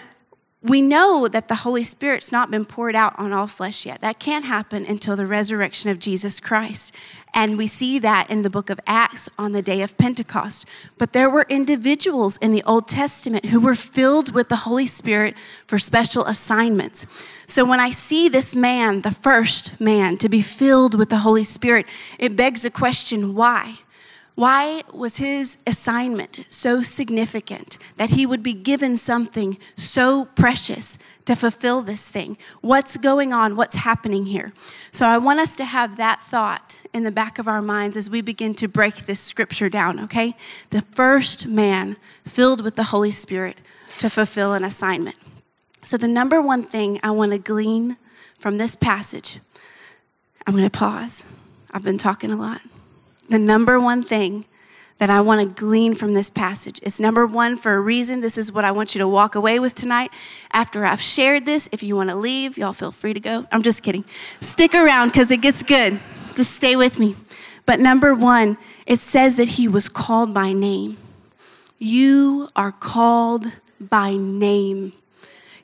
we 0.64 0.80
know 0.80 1.28
that 1.28 1.48
the 1.48 1.56
Holy 1.56 1.84
Spirit's 1.84 2.32
not 2.32 2.50
been 2.50 2.64
poured 2.64 2.96
out 2.96 3.14
on 3.18 3.34
all 3.34 3.46
flesh 3.46 3.84
yet. 3.84 4.00
That 4.00 4.18
can't 4.18 4.46
happen 4.46 4.86
until 4.86 5.14
the 5.14 5.26
resurrection 5.26 5.90
of 5.90 5.98
Jesus 5.98 6.40
Christ. 6.40 6.94
And 7.34 7.58
we 7.58 7.66
see 7.66 7.98
that 7.98 8.30
in 8.30 8.40
the 8.40 8.48
book 8.48 8.70
of 8.70 8.80
Acts 8.86 9.28
on 9.38 9.52
the 9.52 9.60
day 9.60 9.82
of 9.82 9.98
Pentecost. 9.98 10.66
But 10.96 11.12
there 11.12 11.28
were 11.28 11.44
individuals 11.50 12.38
in 12.38 12.52
the 12.52 12.62
Old 12.62 12.88
Testament 12.88 13.46
who 13.46 13.60
were 13.60 13.74
filled 13.74 14.32
with 14.32 14.48
the 14.48 14.56
Holy 14.56 14.86
Spirit 14.86 15.34
for 15.66 15.78
special 15.78 16.24
assignments. 16.24 17.04
So 17.46 17.66
when 17.66 17.80
I 17.80 17.90
see 17.90 18.30
this 18.30 18.56
man, 18.56 19.02
the 19.02 19.10
first 19.10 19.78
man, 19.78 20.16
to 20.16 20.30
be 20.30 20.40
filled 20.40 20.94
with 20.94 21.10
the 21.10 21.18
Holy 21.18 21.44
Spirit, 21.44 21.84
it 22.18 22.36
begs 22.36 22.64
a 22.64 22.70
question 22.70 23.34
why? 23.34 23.80
Why 24.34 24.82
was 24.92 25.18
his 25.18 25.58
assignment 25.64 26.44
so 26.50 26.82
significant 26.82 27.78
that 27.98 28.10
he 28.10 28.26
would 28.26 28.42
be 28.42 28.52
given 28.52 28.96
something 28.96 29.58
so 29.76 30.24
precious 30.24 30.98
to 31.26 31.36
fulfill 31.36 31.82
this 31.82 32.10
thing? 32.10 32.36
What's 32.60 32.96
going 32.96 33.32
on? 33.32 33.56
What's 33.56 33.76
happening 33.76 34.26
here? 34.26 34.52
So 34.90 35.06
I 35.06 35.18
want 35.18 35.38
us 35.38 35.54
to 35.56 35.64
have 35.64 35.96
that 35.98 36.20
thought 36.24 36.80
in 36.92 37.04
the 37.04 37.12
back 37.12 37.38
of 37.38 37.46
our 37.46 37.62
minds 37.62 37.96
as 37.96 38.10
we 38.10 38.22
begin 38.22 38.54
to 38.54 38.66
break 38.66 39.06
this 39.06 39.20
scripture 39.20 39.68
down, 39.68 40.00
okay? 40.00 40.34
The 40.70 40.82
first 40.82 41.46
man 41.46 41.96
filled 42.24 42.60
with 42.60 42.74
the 42.74 42.84
Holy 42.84 43.12
Spirit 43.12 43.58
to 43.98 44.10
fulfill 44.10 44.52
an 44.52 44.64
assignment. 44.64 45.16
So 45.84 45.96
the 45.96 46.08
number 46.08 46.42
one 46.42 46.64
thing 46.64 46.98
I 47.04 47.12
want 47.12 47.30
to 47.32 47.38
glean 47.38 47.98
from 48.40 48.58
this 48.58 48.74
passage, 48.74 49.38
I'm 50.44 50.56
going 50.56 50.68
to 50.68 50.76
pause. 50.76 51.24
I've 51.70 51.84
been 51.84 51.98
talking 51.98 52.32
a 52.32 52.36
lot 52.36 52.60
the 53.28 53.38
number 53.38 53.80
one 53.80 54.02
thing 54.02 54.44
that 54.98 55.10
I 55.10 55.20
want 55.20 55.40
to 55.40 55.60
glean 55.60 55.94
from 55.94 56.14
this 56.14 56.30
passage. 56.30 56.80
It's 56.82 57.00
number 57.00 57.26
one 57.26 57.56
for 57.56 57.74
a 57.74 57.80
reason. 57.80 58.20
This 58.20 58.38
is 58.38 58.52
what 58.52 58.64
I 58.64 58.70
want 58.70 58.94
you 58.94 59.00
to 59.00 59.08
walk 59.08 59.34
away 59.34 59.58
with 59.58 59.74
tonight. 59.74 60.10
After 60.52 60.84
I've 60.84 61.00
shared 61.00 61.46
this, 61.46 61.68
if 61.72 61.82
you 61.82 61.96
want 61.96 62.10
to 62.10 62.16
leave, 62.16 62.56
y'all 62.56 62.72
feel 62.72 62.92
free 62.92 63.12
to 63.12 63.20
go. 63.20 63.46
I'm 63.50 63.62
just 63.62 63.82
kidding. 63.82 64.04
Stick 64.40 64.74
around 64.74 65.08
because 65.08 65.30
it 65.30 65.40
gets 65.40 65.62
good. 65.62 65.98
Just 66.34 66.54
stay 66.54 66.76
with 66.76 66.98
me. 66.98 67.16
But 67.66 67.80
number 67.80 68.14
one, 68.14 68.56
it 68.86 69.00
says 69.00 69.36
that 69.36 69.48
he 69.48 69.66
was 69.66 69.88
called 69.88 70.32
by 70.32 70.52
name. 70.52 70.96
You 71.78 72.48
are 72.54 72.72
called 72.72 73.46
by 73.80 74.14
name. 74.16 74.92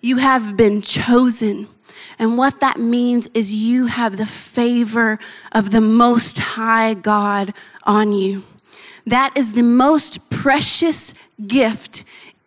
You 0.01 0.17
have 0.17 0.57
been 0.57 0.83
chosen. 0.83 1.69
And 2.19 2.39
what 2.39 2.61
that 2.61 2.79
means 2.79 3.29
is 3.35 3.55
you 3.55 3.87
have 3.87 4.17
the 4.17 4.27
favor 4.27 5.19
of 5.53 5.71
the 5.71 5.81
Most 5.81 6.39
High 6.39 6.95
God 6.95 7.55
on 7.85 8.13
you. 8.13 8.45
That 9.07 9.37
is 9.37 9.53
the 9.53 9.63
most 9.63 10.31
precious 10.31 11.15
gift 11.47 12.05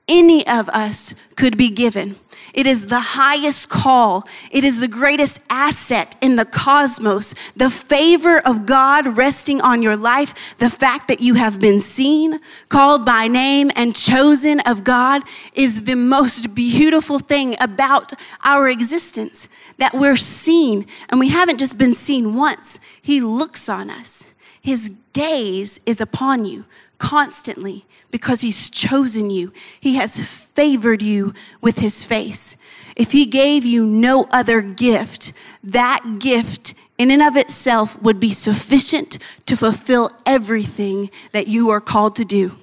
any 0.08 0.46
of 0.48 0.70
us 0.70 1.16
could 1.36 1.58
be 1.58 1.70
given. 1.70 2.16
It 2.54 2.68
is 2.68 2.86
the 2.88 3.00
highest 3.00 3.70
call. 3.70 4.28
It 4.52 4.64
is 4.64 4.80
the 4.80 4.88
greatest 4.88 5.40
asset 5.50 6.16
in 6.22 6.36
the 6.36 6.46
cosmos. 6.46 7.34
The 7.56 7.72
favor 7.72 8.40
of 8.40 8.68
God 8.68 9.18
resting 9.18 9.60
on 9.60 9.82
your 9.82 9.96
life, 9.96 10.56
the 10.60 10.70
fact 10.70 11.08
that 11.08 11.20
you 11.20 11.34
have 11.34 11.60
been 11.60 11.80
seen, 11.80 12.40
called 12.70 13.06
by 13.06 13.28
name, 13.28 13.72
and 13.76 13.96
chosen 13.96 14.60
of 14.62 14.84
God 14.84 15.24
is 15.54 15.86
the 15.86 15.96
most 15.96 16.54
beautiful 16.54 17.18
thing 17.18 17.56
about 17.60 18.14
our 18.44 18.70
existence. 18.70 19.50
That 19.78 19.96
we're 19.96 20.16
seen, 20.16 20.86
and 21.10 21.20
we 21.20 21.30
haven't 21.30 21.58
just 21.58 21.80
been 21.80 21.96
seen 21.96 22.36
once. 22.36 22.80
He 23.02 23.20
looks 23.20 23.68
on 23.68 23.90
us, 23.90 24.28
His 24.62 24.92
gaze 25.14 25.80
is 25.88 26.00
upon 26.00 26.46
you 26.46 26.66
constantly 27.00 27.86
because 28.14 28.42
he's 28.42 28.70
chosen 28.70 29.32
you. 29.32 29.52
He 29.80 29.96
has 29.96 30.20
favored 30.54 31.02
you 31.02 31.34
with 31.62 31.80
his 31.80 32.06
face. 32.06 32.56
If 32.96 33.12
he 33.12 33.26
gave 33.26 33.66
you 33.66 33.88
no 33.88 34.28
other 34.30 34.62
gift, 34.62 35.34
that 35.64 36.20
gift 36.20 36.76
in 37.00 37.10
and 37.10 37.24
of 37.24 37.36
itself 37.36 38.00
would 38.04 38.20
be 38.20 38.30
sufficient 38.30 39.18
to 39.48 39.58
fulfill 39.58 40.12
everything 40.28 41.10
that 41.32 41.48
you 41.48 41.72
are 41.72 41.82
called 41.82 42.16
to 42.18 42.24
do. 42.24 42.56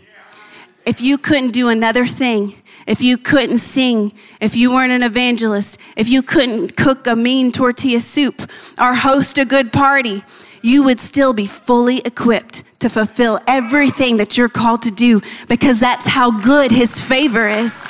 if 0.86 1.00
you 1.00 1.18
couldn't 1.18 1.50
do 1.50 1.68
another 1.68 2.06
thing, 2.06 2.54
if 2.86 3.02
you 3.02 3.18
couldn't 3.18 3.58
sing, 3.58 4.12
if 4.40 4.56
you 4.56 4.72
weren't 4.72 4.92
an 4.92 5.02
evangelist, 5.02 5.80
if 5.96 6.08
you 6.08 6.22
couldn't 6.22 6.76
cook 6.76 7.08
a 7.08 7.16
mean 7.16 7.50
tortilla 7.50 8.00
soup 8.00 8.48
or 8.78 8.94
host 8.94 9.36
a 9.36 9.44
good 9.44 9.72
party, 9.72 10.22
you 10.62 10.82
would 10.84 11.00
still 11.00 11.32
be 11.32 11.46
fully 11.46 11.98
equipped 11.98 12.62
to 12.80 12.88
fulfill 12.88 13.38
everything 13.46 14.16
that 14.18 14.36
you're 14.36 14.48
called 14.48 14.82
to 14.82 14.90
do 14.90 15.20
because 15.48 15.80
that's 15.80 16.06
how 16.06 16.40
good 16.40 16.70
His 16.70 17.00
favor 17.00 17.48
is. 17.48 17.88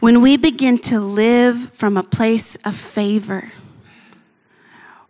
When 0.00 0.20
we 0.20 0.36
begin 0.36 0.78
to 0.80 1.00
live 1.00 1.70
from 1.72 1.96
a 1.96 2.02
place 2.02 2.56
of 2.64 2.76
favor, 2.76 3.50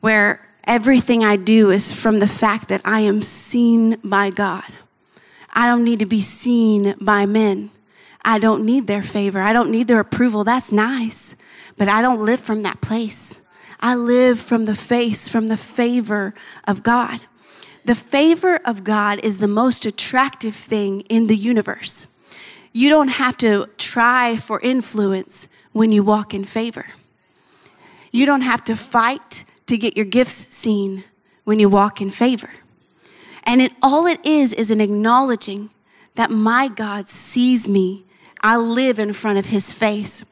where 0.00 0.40
everything 0.64 1.24
I 1.24 1.36
do 1.36 1.70
is 1.70 1.92
from 1.92 2.20
the 2.20 2.28
fact 2.28 2.68
that 2.68 2.80
I 2.84 3.00
am 3.00 3.22
seen 3.22 3.96
by 4.04 4.30
God. 4.30 4.64
I 5.52 5.66
don't 5.66 5.84
need 5.84 6.00
to 6.00 6.06
be 6.06 6.20
seen 6.20 6.94
by 7.00 7.26
men. 7.26 7.70
I 8.24 8.38
don't 8.38 8.64
need 8.66 8.86
their 8.86 9.02
favor. 9.02 9.40
I 9.40 9.52
don't 9.52 9.70
need 9.70 9.86
their 9.88 10.00
approval. 10.00 10.44
That's 10.44 10.72
nice. 10.72 11.36
But 11.76 11.88
I 11.88 12.02
don't 12.02 12.24
live 12.24 12.40
from 12.40 12.62
that 12.64 12.80
place. 12.80 13.38
I 13.80 13.94
live 13.94 14.40
from 14.40 14.64
the 14.64 14.74
face, 14.74 15.28
from 15.28 15.48
the 15.48 15.56
favor 15.56 16.34
of 16.66 16.82
God. 16.82 17.22
The 17.84 17.94
favor 17.94 18.58
of 18.64 18.82
God 18.84 19.20
is 19.22 19.38
the 19.38 19.48
most 19.48 19.86
attractive 19.86 20.54
thing 20.54 21.02
in 21.02 21.28
the 21.28 21.36
universe. 21.36 22.08
You 22.72 22.88
don't 22.88 23.08
have 23.08 23.36
to 23.38 23.68
try 23.78 24.36
for 24.36 24.60
influence 24.60 25.48
when 25.72 25.92
you 25.92 26.02
walk 26.02 26.34
in 26.34 26.44
favor. 26.44 26.86
You 28.10 28.26
don't 28.26 28.42
have 28.42 28.64
to 28.64 28.76
fight 28.76 29.44
to 29.66 29.76
get 29.76 29.96
your 29.96 30.06
gifts 30.06 30.34
seen 30.34 31.04
when 31.44 31.58
you 31.58 31.68
walk 31.68 32.00
in 32.00 32.10
favor. 32.10 32.50
And 33.44 33.60
it, 33.60 33.72
all 33.82 34.06
it 34.06 34.24
is 34.26 34.52
is 34.52 34.70
an 34.70 34.80
acknowledging 34.80 35.70
that 36.16 36.30
my 36.30 36.68
God 36.68 37.08
sees 37.08 37.68
me. 37.68 38.04
I 38.40 38.56
live 38.56 38.98
in 38.98 39.12
front 39.12 39.38
of 39.38 39.46
his 39.46 39.72
face. 39.72 40.24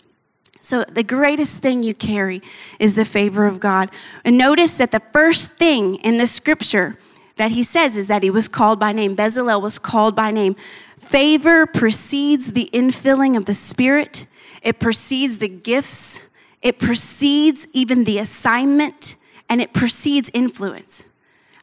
So, 0.65 0.83
the 0.85 1.03
greatest 1.03 1.61
thing 1.61 1.83
you 1.83 1.93
carry 1.93 2.41
is 2.79 2.95
the 2.95 3.05
favor 3.05 3.45
of 3.45 3.61
God. 3.61 3.91
And 4.25 4.39
notice 4.39 4.79
that 4.79 4.93
the 4.93 5.03
first 5.13 5.51
thing 5.51 5.97
in 5.97 6.17
the 6.17 6.27
scripture 6.27 6.97
that 7.37 7.51
he 7.51 7.63
says 7.63 7.99
is 7.99 8.07
that 8.07 8.23
he 8.23 8.31
was 8.31 8.49
called 8.49 8.81
by 8.81 8.93
name. 8.93 9.15
Bezalel 9.15 9.61
was 9.61 9.79
called 9.79 10.17
by 10.17 10.31
name. 10.31 10.55
Favor 10.97 11.67
precedes 11.67 12.55
the 12.55 12.71
infilling 12.73 13.37
of 13.37 13.45
the 13.45 13.53
Spirit, 13.53 14.25
it 14.63 14.79
precedes 14.79 15.37
the 15.37 15.49
gifts, 15.49 16.23
it 16.63 16.79
precedes 16.79 17.67
even 17.75 18.05
the 18.05 18.19
assignment, 18.19 19.17
and 19.51 19.61
it 19.61 19.75
precedes 19.75 20.31
influence. 20.33 21.05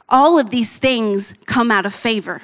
All 0.10 0.38
of 0.38 0.52
these 0.52 0.78
things 0.78 1.34
come 1.48 1.72
out 1.72 1.88
of 1.88 1.96
favor. 1.96 2.44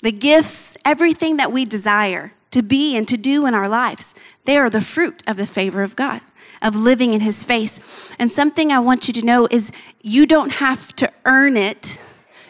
The 0.00 0.12
gifts, 0.12 0.78
everything 0.86 1.36
that 1.36 1.52
we 1.52 1.66
desire 1.66 2.32
to 2.56 2.62
be 2.62 2.96
and 2.96 3.06
to 3.06 3.18
do 3.18 3.44
in 3.44 3.52
our 3.52 3.68
lives, 3.68 4.14
they 4.46 4.56
are 4.56 4.70
the 4.70 4.80
fruit 4.80 5.22
of 5.26 5.36
the 5.36 5.46
favor 5.46 5.82
of 5.82 5.94
God, 5.94 6.22
of 6.62 6.74
living 6.74 7.12
in 7.12 7.20
His 7.20 7.44
face. 7.44 7.78
And 8.18 8.32
something 8.32 8.72
I 8.72 8.78
want 8.78 9.06
you 9.06 9.14
to 9.14 9.24
know 9.24 9.46
is 9.50 9.70
you 10.00 10.24
don't 10.24 10.52
have 10.52 10.96
to 10.96 11.12
earn 11.26 11.58
it, 11.58 12.00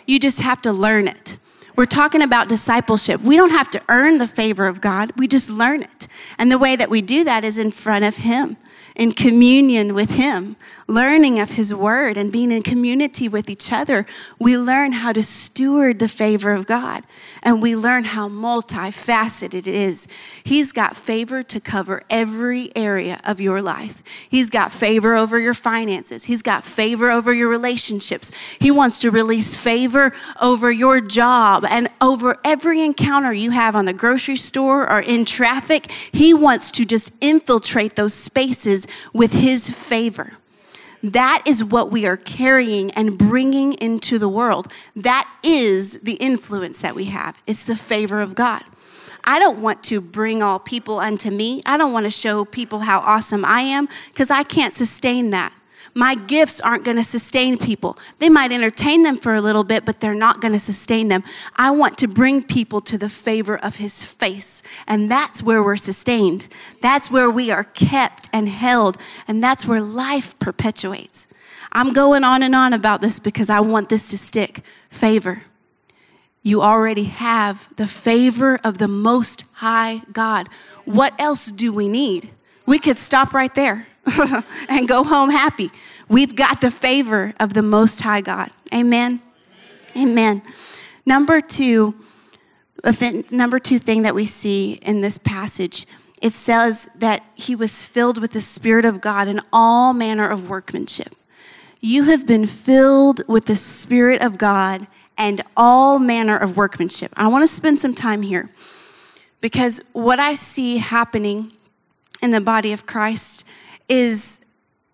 you 0.06 0.20
just 0.20 0.40
have 0.42 0.62
to 0.62 0.72
learn 0.72 1.08
it. 1.08 1.36
We're 1.74 1.86
talking 1.86 2.22
about 2.22 2.48
discipleship. 2.48 3.20
We 3.20 3.36
don't 3.36 3.50
have 3.50 3.68
to 3.70 3.82
earn 3.88 4.18
the 4.18 4.28
favor 4.28 4.68
of 4.68 4.80
God, 4.80 5.10
we 5.16 5.26
just 5.26 5.50
learn 5.50 5.82
it. 5.82 6.06
And 6.38 6.52
the 6.52 6.58
way 6.58 6.76
that 6.76 6.88
we 6.88 7.02
do 7.02 7.24
that 7.24 7.44
is 7.44 7.58
in 7.58 7.72
front 7.72 8.04
of 8.04 8.18
Him 8.18 8.56
in 8.96 9.12
communion 9.12 9.94
with 9.94 10.12
Him, 10.12 10.56
learning 10.88 11.38
of 11.38 11.52
His 11.52 11.74
Word, 11.74 12.16
and 12.16 12.32
being 12.32 12.50
in 12.50 12.62
community 12.62 13.28
with 13.28 13.50
each 13.50 13.70
other, 13.70 14.06
we 14.38 14.56
learn 14.56 14.92
how 14.92 15.12
to 15.12 15.22
steward 15.22 15.98
the 15.98 16.08
favor 16.08 16.52
of 16.52 16.66
God. 16.66 17.04
And 17.42 17.60
we 17.60 17.76
learn 17.76 18.04
how 18.04 18.28
multifaceted 18.28 19.54
it 19.54 19.66
is. 19.66 20.08
He's 20.42 20.72
got 20.72 20.96
favor 20.96 21.42
to 21.42 21.60
cover 21.60 22.02
every 22.08 22.70
area 22.74 23.20
of 23.24 23.40
your 23.40 23.60
life. 23.60 24.02
He's 24.28 24.48
got 24.48 24.72
favor 24.72 25.14
over 25.14 25.38
your 25.38 25.54
finances, 25.54 26.24
He's 26.24 26.42
got 26.42 26.64
favor 26.64 27.10
over 27.10 27.32
your 27.32 27.48
relationships. 27.48 28.32
He 28.58 28.70
wants 28.70 28.98
to 29.00 29.10
release 29.10 29.56
favor 29.56 30.12
over 30.40 30.70
your 30.70 31.00
job 31.00 31.66
and 31.68 31.88
over 32.00 32.36
every 32.44 32.80
encounter 32.82 33.32
you 33.32 33.50
have 33.50 33.76
on 33.76 33.84
the 33.84 33.92
grocery 33.92 34.36
store 34.36 34.90
or 34.90 35.00
in 35.00 35.26
traffic. 35.26 35.90
He 36.12 36.32
wants 36.32 36.70
to 36.72 36.86
just 36.86 37.12
infiltrate 37.20 37.96
those 37.96 38.14
spaces 38.14 38.85
with 39.12 39.32
His 39.32 39.70
favor. 39.70 40.32
That 41.02 41.42
is 41.46 41.62
what 41.62 41.90
we 41.92 42.06
are 42.06 42.16
carrying 42.16 42.90
and 42.92 43.16
bringing 43.16 43.74
into 43.74 44.18
the 44.18 44.28
world. 44.28 44.72
That 44.94 45.30
is 45.42 46.00
the 46.00 46.14
influence 46.14 46.80
that 46.80 46.94
we 46.94 47.04
have. 47.06 47.40
It's 47.46 47.64
the 47.64 47.76
favor 47.76 48.20
of 48.20 48.34
God. 48.34 48.62
I 49.22 49.38
don't 49.38 49.58
want 49.58 49.82
to 49.84 50.00
bring 50.00 50.42
all 50.42 50.58
people 50.58 50.98
unto 51.00 51.30
me. 51.30 51.62
I 51.66 51.76
don't 51.76 51.92
want 51.92 52.04
to 52.04 52.10
show 52.10 52.44
people 52.44 52.80
how 52.80 53.00
awesome 53.00 53.44
I 53.44 53.60
am 53.62 53.88
because 54.08 54.30
I 54.30 54.42
can't 54.44 54.72
sustain 54.72 55.30
that. 55.30 55.52
My 55.94 56.14
gifts 56.14 56.60
aren't 56.60 56.84
going 56.84 56.96
to 56.96 57.04
sustain 57.04 57.58
people. 57.58 57.98
They 58.18 58.28
might 58.28 58.52
entertain 58.52 59.02
them 59.02 59.16
for 59.16 59.34
a 59.34 59.40
little 59.40 59.64
bit, 59.64 59.84
but 59.84 60.00
they're 60.00 60.14
not 60.14 60.40
going 60.40 60.52
to 60.52 60.60
sustain 60.60 61.08
them. 61.08 61.24
I 61.56 61.70
want 61.70 61.98
to 61.98 62.08
bring 62.08 62.42
people 62.42 62.80
to 62.82 62.98
the 62.98 63.08
favor 63.08 63.56
of 63.56 63.76
his 63.76 64.04
face. 64.04 64.62
And 64.86 65.10
that's 65.10 65.42
where 65.42 65.62
we're 65.62 65.76
sustained. 65.76 66.48
That's 66.82 67.10
where 67.10 67.30
we 67.30 67.50
are 67.50 67.64
kept 67.64 68.28
and 68.32 68.48
held. 68.48 68.98
And 69.26 69.42
that's 69.42 69.66
where 69.66 69.80
life 69.80 70.38
perpetuates. 70.38 71.28
I'm 71.72 71.92
going 71.92 72.24
on 72.24 72.42
and 72.42 72.54
on 72.54 72.72
about 72.72 73.00
this 73.00 73.20
because 73.20 73.50
I 73.50 73.60
want 73.60 73.88
this 73.88 74.10
to 74.10 74.18
stick. 74.18 74.62
Favor. 74.90 75.42
You 76.42 76.62
already 76.62 77.04
have 77.04 77.68
the 77.76 77.88
favor 77.88 78.60
of 78.62 78.78
the 78.78 78.86
Most 78.86 79.44
High 79.54 80.02
God. 80.12 80.48
What 80.84 81.12
else 81.20 81.46
do 81.50 81.72
we 81.72 81.88
need? 81.88 82.30
We 82.66 82.78
could 82.78 82.98
stop 82.98 83.34
right 83.34 83.52
there. 83.54 83.88
and 84.68 84.88
go 84.88 85.04
home 85.04 85.30
happy. 85.30 85.70
We've 86.08 86.36
got 86.36 86.60
the 86.60 86.70
favor 86.70 87.34
of 87.40 87.54
the 87.54 87.62
Most 87.62 88.00
High 88.00 88.20
God. 88.20 88.50
Amen. 88.72 89.20
Amen. 89.96 90.42
Number 91.04 91.40
two, 91.40 91.94
number 93.30 93.58
two 93.58 93.78
thing 93.78 94.02
that 94.02 94.14
we 94.14 94.26
see 94.26 94.74
in 94.82 95.00
this 95.00 95.18
passage, 95.18 95.86
it 96.22 96.32
says 96.32 96.88
that 96.96 97.24
he 97.34 97.54
was 97.54 97.84
filled 97.84 98.20
with 98.20 98.32
the 98.32 98.40
Spirit 98.40 98.84
of 98.84 99.00
God 99.00 99.28
in 99.28 99.40
all 99.52 99.92
manner 99.92 100.28
of 100.28 100.48
workmanship. 100.48 101.14
You 101.80 102.04
have 102.04 102.26
been 102.26 102.46
filled 102.46 103.22
with 103.28 103.44
the 103.46 103.56
Spirit 103.56 104.22
of 104.22 104.38
God 104.38 104.86
and 105.18 105.42
all 105.56 105.98
manner 105.98 106.36
of 106.36 106.56
workmanship. 106.56 107.12
I 107.16 107.28
want 107.28 107.42
to 107.42 107.48
spend 107.48 107.80
some 107.80 107.94
time 107.94 108.22
here 108.22 108.48
because 109.40 109.80
what 109.92 110.18
I 110.18 110.34
see 110.34 110.78
happening 110.78 111.52
in 112.22 112.30
the 112.30 112.40
body 112.40 112.72
of 112.72 112.86
Christ 112.86 113.44
is 113.88 114.40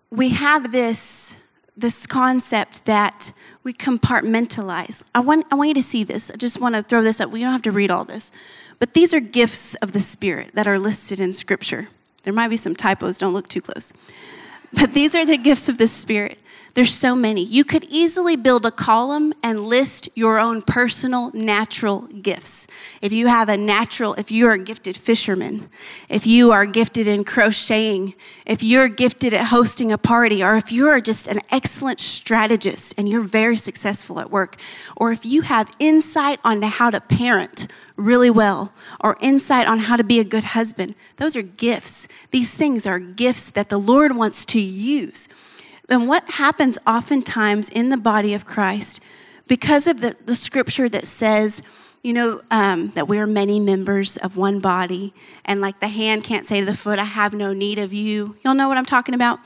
we 0.09 0.29
mm-hmm. 0.29 0.35
have 0.35 0.71
this 0.71 1.37
this 1.75 2.05
concept 2.05 2.85
that 2.85 3.33
we 3.63 3.73
compartmentalize. 3.73 5.03
I 5.15 5.21
want, 5.21 5.45
I 5.51 5.55
want 5.55 5.69
you 5.69 5.73
to 5.73 5.83
see 5.83 6.03
this. 6.03 6.29
I 6.29 6.35
just 6.35 6.61
want 6.61 6.75
to 6.75 6.83
throw 6.83 7.01
this 7.01 7.19
up. 7.19 7.31
We 7.31 7.39
don't 7.39 7.51
have 7.51 7.63
to 7.63 7.71
read 7.71 7.89
all 7.89 8.05
this. 8.05 8.31
But 8.79 8.93
these 8.93 9.13
are 9.13 9.19
gifts 9.19 9.75
of 9.75 9.91
the 9.91 9.99
Spirit 9.99 10.51
that 10.53 10.67
are 10.67 10.77
listed 10.77 11.19
in 11.19 11.33
Scripture. 11.33 11.89
There 12.23 12.33
might 12.33 12.49
be 12.49 12.57
some 12.57 12.75
typos, 12.75 13.17
don't 13.17 13.33
look 13.33 13.47
too 13.47 13.61
close. 13.61 13.91
But 14.71 14.93
these 14.93 15.15
are 15.15 15.25
the 15.25 15.37
gifts 15.37 15.69
of 15.69 15.77
the 15.77 15.87
Spirit. 15.87 16.37
There's 16.75 16.93
so 16.93 17.15
many. 17.15 17.43
You 17.43 17.63
could 17.63 17.83
easily 17.83 18.35
build 18.35 18.65
a 18.65 18.71
column 18.71 19.31
and 19.43 19.59
list 19.59 20.09
your 20.15 20.39
own 20.39 20.63
personal 20.63 21.29
natural 21.31 22.07
gifts. 22.07 22.65
If 22.99 23.13
you 23.13 23.27
have 23.27 23.47
a 23.47 23.57
natural, 23.57 24.15
if 24.15 24.31
you 24.31 24.47
are 24.47 24.53
a 24.53 24.57
gifted 24.57 24.97
fisherman, 24.97 25.69
if 26.09 26.25
you 26.25 26.51
are 26.51 26.65
gifted 26.65 27.05
in 27.05 27.25
crocheting, 27.25 28.15
if 28.47 28.63
you're 28.63 28.87
gifted 28.87 29.35
at 29.35 29.47
hosting 29.47 29.91
a 29.91 29.99
party, 29.99 30.43
or 30.43 30.55
if 30.55 30.71
you're 30.71 30.99
just 30.99 31.27
an 31.27 31.41
excellent 31.51 31.99
strategist 31.99 32.95
and 32.97 33.07
you're 33.07 33.21
very 33.21 33.57
successful 33.57 34.19
at 34.19 34.31
work, 34.31 34.55
or 34.97 35.11
if 35.11 35.27
you 35.27 35.43
have 35.43 35.71
insight 35.77 36.39
on 36.43 36.63
how 36.63 36.89
to 36.89 36.99
parent 36.99 37.67
really 37.97 38.31
well, 38.31 38.73
or 38.99 39.15
insight 39.21 39.67
on 39.67 39.77
how 39.77 39.95
to 39.95 40.03
be 40.03 40.19
a 40.19 40.23
good 40.23 40.43
husband, 40.43 40.95
those 41.17 41.35
are 41.35 41.43
gifts. 41.43 42.07
These 42.31 42.55
things 42.55 42.87
are 42.87 42.97
gifts 42.97 43.51
that 43.51 43.69
the 43.69 43.77
Lord 43.77 44.15
wants 44.15 44.43
to 44.45 44.59
use. 44.59 45.29
And 45.89 46.07
what 46.07 46.31
happens 46.31 46.77
oftentimes 46.87 47.69
in 47.69 47.89
the 47.89 47.97
body 47.97 48.33
of 48.33 48.45
Christ, 48.45 49.01
because 49.47 49.87
of 49.87 50.01
the, 50.01 50.15
the 50.25 50.35
scripture 50.35 50.87
that 50.89 51.07
says, 51.07 51.61
you 52.01 52.13
know, 52.13 52.41
um, 52.51 52.89
that 52.95 53.07
we're 53.07 53.27
many 53.27 53.59
members 53.59 54.17
of 54.17 54.35
one 54.35 54.59
body, 54.59 55.13
and 55.45 55.61
like 55.61 55.79
the 55.79 55.87
hand 55.87 56.23
can't 56.23 56.45
say 56.45 56.59
to 56.59 56.65
the 56.65 56.75
foot, 56.75 56.99
I 56.99 57.05
have 57.05 57.33
no 57.33 57.53
need 57.53 57.79
of 57.79 57.93
you. 57.93 58.35
You'll 58.43 58.55
know 58.55 58.67
what 58.67 58.77
I'm 58.77 58.85
talking 58.85 59.15
about? 59.15 59.39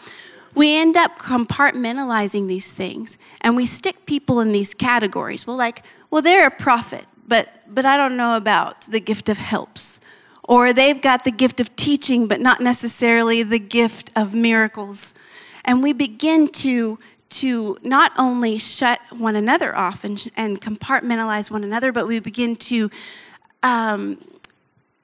We 0.56 0.76
end 0.76 0.98
up 0.98 1.20
compartmentalizing 1.20 2.48
these 2.48 2.74
things 2.74 3.20
and 3.42 3.56
we 3.56 3.68
stick 3.68 4.08
people 4.08 4.40
in 4.40 4.52
these 4.52 4.74
categories. 4.74 5.46
Well, 5.46 5.56
like, 5.56 5.84
well, 6.10 6.24
they're 6.24 6.48
a 6.48 6.52
prophet, 6.52 7.06
but 7.28 7.62
but 7.68 7.86
I 7.86 7.96
don't 7.96 8.18
know 8.18 8.36
about 8.36 8.82
the 8.82 9.00
gift 9.00 9.30
of 9.30 9.38
helps. 9.38 10.00
Or 10.44 10.74
they've 10.74 11.00
got 11.00 11.26
the 11.26 11.32
gift 11.32 11.60
of 11.60 11.76
teaching, 11.76 12.28
but 12.28 12.40
not 12.40 12.62
necessarily 12.62 13.44
the 13.44 13.60
gift 13.60 14.10
of 14.16 14.34
miracles 14.34 15.14
and 15.68 15.84
we 15.84 15.94
begin 15.94 16.48
to 16.48 16.98
to 17.30 17.78
not 17.84 18.14
only 18.18 18.58
shut 18.58 19.00
one 19.12 19.36
another 19.36 19.76
off 19.76 20.04
and, 20.04 20.32
and 20.38 20.62
compartmentalize 20.62 21.52
one 21.52 21.64
another, 21.64 21.92
but 21.92 22.08
we 22.08 22.20
begin 22.20 22.56
to 22.56 22.90
um, 23.64 24.18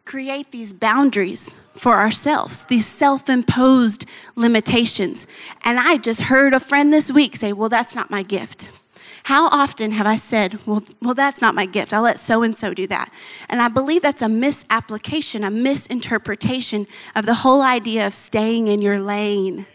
create 0.05 0.51
these 0.51 0.73
boundaries 0.73 1.59
for 1.75 1.97
ourselves, 1.97 2.65
these 2.65 2.87
self 2.87 3.29
imposed 3.29 4.05
limitations. 4.35 5.27
And 5.65 5.79
I 5.79 5.97
just 5.97 6.21
heard 6.21 6.53
a 6.53 6.59
friend 6.59 6.93
this 6.93 7.11
week 7.11 7.35
say, 7.35 7.51
Well, 7.51 7.69
that's 7.69 7.95
not 7.95 8.09
my 8.09 8.23
gift. 8.23 8.71
How 9.23 9.47
often 9.47 9.91
have 9.91 10.05
I 10.05 10.17
said, 10.17 10.59
Well, 10.65 10.83
well 11.01 11.13
that's 11.13 11.41
not 11.41 11.55
my 11.55 11.65
gift. 11.65 11.93
I'll 11.93 12.03
let 12.03 12.19
so 12.19 12.43
and 12.43 12.55
so 12.55 12.73
do 12.73 12.87
that. 12.87 13.11
And 13.49 13.61
I 13.61 13.69
believe 13.69 14.01
that's 14.01 14.21
a 14.21 14.29
misapplication, 14.29 15.43
a 15.43 15.49
misinterpretation 15.49 16.85
of 17.15 17.25
the 17.25 17.35
whole 17.35 17.61
idea 17.61 18.05
of 18.05 18.13
staying 18.13 18.67
in 18.67 18.81
your 18.81 18.99
lane. 18.99 19.65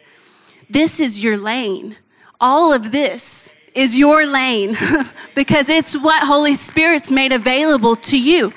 This 0.71 1.01
is 1.01 1.23
your 1.23 1.37
lane. 1.37 1.97
All 2.41 2.73
of 2.73 2.93
this 2.93 3.55
is 3.75 3.99
your 3.99 4.27
lane 4.27 4.77
because 5.35 5.69
it's 5.69 5.97
what 5.97 6.27
Holy 6.27 6.55
Spirit's 6.55 7.11
made 7.11 7.33
available 7.33 7.97
to 7.97 8.21
you. 8.21 8.53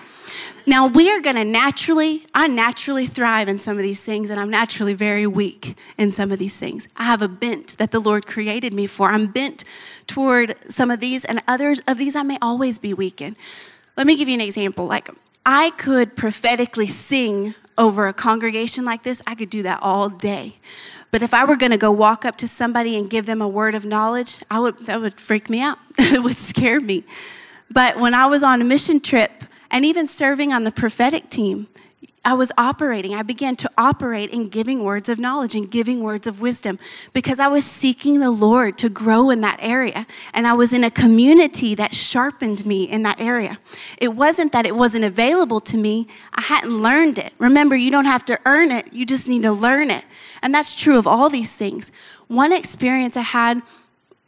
Now, 0.67 0.87
we 0.87 1.09
are 1.11 1.19
going 1.21 1.37
to 1.37 1.43
naturally, 1.43 2.25
I 2.35 2.47
naturally 2.47 3.07
thrive 3.07 3.47
in 3.47 3.59
some 3.59 3.77
of 3.77 3.83
these 3.83 4.03
things, 4.03 4.29
and 4.29 4.39
I'm 4.39 4.49
naturally 4.49 4.93
very 4.93 5.25
weak 5.25 5.75
in 5.97 6.11
some 6.11 6.31
of 6.31 6.37
these 6.37 6.59
things. 6.59 6.87
I 6.97 7.03
have 7.03 7.21
a 7.21 7.27
bent 7.27 7.77
that 7.79 7.91
the 7.91 7.99
Lord 7.99 8.27
created 8.27 8.73
me 8.73 8.85
for. 8.85 9.09
I'm 9.09 9.27
bent 9.27 9.63
toward 10.05 10.55
some 10.69 10.91
of 10.91 10.99
these, 10.99 11.25
and 11.25 11.41
others 11.47 11.81
of 11.87 11.97
these 11.97 12.15
I 12.15 12.21
may 12.23 12.37
always 12.41 12.77
be 12.77 12.93
weak 12.93 13.21
in. 13.21 13.35
Let 13.97 14.05
me 14.05 14.15
give 14.15 14.27
you 14.27 14.35
an 14.35 14.41
example. 14.41 14.85
Like, 14.85 15.09
I 15.45 15.71
could 15.71 16.15
prophetically 16.15 16.87
sing 16.87 17.55
over 17.77 18.07
a 18.07 18.13
congregation 18.13 18.85
like 18.85 19.03
this, 19.03 19.21
I 19.25 19.35
could 19.35 19.49
do 19.49 19.63
that 19.63 19.79
all 19.81 20.09
day. 20.09 20.55
But 21.11 21.21
if 21.21 21.33
I 21.33 21.43
were 21.45 21.57
going 21.57 21.71
to 21.71 21.77
go 21.77 21.91
walk 21.91 22.25
up 22.25 22.37
to 22.37 22.47
somebody 22.47 22.97
and 22.97 23.09
give 23.09 23.25
them 23.25 23.41
a 23.41 23.47
word 23.47 23.75
of 23.75 23.85
knowledge, 23.85 24.39
I 24.49 24.59
would, 24.59 24.77
that 24.85 25.01
would 25.01 25.19
freak 25.19 25.49
me 25.49 25.61
out. 25.61 25.77
it 25.97 26.23
would 26.23 26.37
scare 26.37 26.79
me. 26.79 27.03
But 27.69 27.99
when 27.99 28.13
I 28.13 28.27
was 28.27 28.43
on 28.43 28.61
a 28.61 28.65
mission 28.65 28.99
trip, 28.99 29.43
and 29.71 29.85
even 29.85 30.05
serving 30.05 30.51
on 30.53 30.65
the 30.65 30.71
prophetic 30.71 31.29
team, 31.29 31.67
I 32.23 32.35
was 32.35 32.51
operating. 32.55 33.15
I 33.15 33.23
began 33.23 33.55
to 33.57 33.69
operate 33.79 34.29
in 34.29 34.47
giving 34.47 34.83
words 34.83 35.09
of 35.09 35.17
knowledge 35.17 35.55
and 35.55 35.69
giving 35.69 36.01
words 36.01 36.27
of 36.27 36.39
wisdom 36.39 36.77
because 37.13 37.39
I 37.39 37.47
was 37.47 37.65
seeking 37.65 38.19
the 38.19 38.29
Lord 38.29 38.77
to 38.79 38.89
grow 38.89 39.31
in 39.31 39.41
that 39.41 39.57
area. 39.59 40.05
And 40.35 40.45
I 40.45 40.53
was 40.53 40.71
in 40.71 40.83
a 40.83 40.91
community 40.91 41.73
that 41.75 41.95
sharpened 41.95 42.63
me 42.63 42.83
in 42.83 43.01
that 43.03 43.19
area. 43.19 43.57
It 43.99 44.09
wasn't 44.15 44.51
that 44.51 44.67
it 44.67 44.75
wasn't 44.75 45.03
available 45.03 45.59
to 45.61 45.77
me, 45.77 46.07
I 46.35 46.41
hadn't 46.41 46.77
learned 46.77 47.17
it. 47.17 47.33
Remember, 47.39 47.75
you 47.75 47.89
don't 47.89 48.05
have 48.05 48.23
to 48.25 48.39
earn 48.45 48.71
it, 48.71 48.93
you 48.93 49.03
just 49.03 49.27
need 49.27 49.41
to 49.41 49.51
learn 49.51 49.89
it. 49.89 50.05
And 50.43 50.53
that's 50.53 50.75
true 50.75 50.99
of 50.99 51.07
all 51.07 51.29
these 51.29 51.55
things. 51.55 51.91
One 52.27 52.53
experience 52.53 53.17
I 53.17 53.21
had 53.21 53.63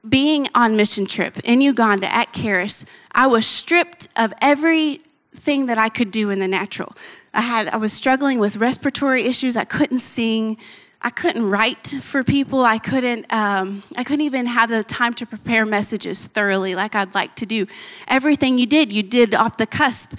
being 0.08 0.48
on 0.56 0.76
mission 0.76 1.06
trip 1.06 1.40
in 1.44 1.62
Uganda 1.62 2.14
at 2.14 2.34
Charis, 2.34 2.86
I 3.12 3.28
was 3.28 3.46
stripped 3.46 4.08
of 4.16 4.34
every 4.42 5.02
thing 5.44 5.66
that 5.66 5.78
I 5.78 5.90
could 5.90 6.10
do 6.10 6.30
in 6.30 6.40
the 6.40 6.48
natural. 6.48 6.96
I 7.34 7.42
had 7.42 7.68
I 7.68 7.78
was 7.78 7.92
struggling 7.92 8.40
with 8.40 8.56
respiratory 8.58 9.24
issues. 9.24 9.58
I 9.58 9.66
couldn't 9.66 10.00
sing. 10.00 10.58
I 11.02 11.10
couldn't 11.10 11.50
write 11.50 11.88
for 12.02 12.24
people. 12.24 12.64
I 12.64 12.78
couldn't. 12.78 13.26
Um, 13.32 13.84
I 13.98 14.04
couldn't 14.06 14.26
even 14.26 14.46
have 14.46 14.70
the 14.70 14.84
time 14.84 15.14
to 15.16 15.26
prepare 15.26 15.66
messages 15.66 16.28
thoroughly 16.28 16.76
like 16.76 16.96
I'd 16.96 17.14
like 17.14 17.36
to 17.36 17.46
do. 17.46 17.68
Everything 18.08 18.58
you 18.58 18.66
did, 18.66 18.94
you 18.94 19.04
did 19.04 19.36
off 19.36 19.58
the 19.58 19.68
cusp, 19.68 20.14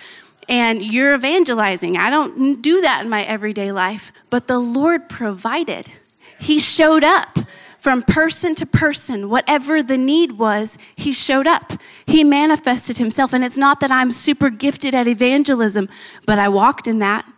and 0.47 0.83
you're 0.83 1.15
evangelizing. 1.15 1.97
I 1.97 2.11
don't 2.11 2.61
do 2.61 2.83
that 2.83 3.05
in 3.05 3.09
my 3.09 3.23
everyday 3.23 3.73
life, 3.73 4.13
but 4.29 4.47
the 4.47 4.59
Lord 4.59 5.09
provided. 5.09 5.89
He 6.39 6.59
showed 6.61 7.03
up 7.05 7.39
from 7.85 8.03
person 8.03 8.55
to 8.55 8.65
person, 8.65 9.29
whatever 9.29 9.83
the 9.83 9.99
need 9.99 10.33
was, 10.39 10.79
he 10.97 11.13
showed 11.13 11.47
up. 11.47 11.75
He 12.07 12.25
manifested 12.25 12.97
himself. 12.97 13.35
And 13.35 13.45
it's 13.45 13.59
not 13.59 13.81
that 13.81 13.91
I'm 13.91 14.11
super 14.11 14.49
gifted 14.49 14.95
at 14.95 15.07
evangelism, 15.07 15.91
but 16.25 16.39
I 16.39 16.49
walked 16.49 16.89
in 16.89 17.01
that. 17.01 17.31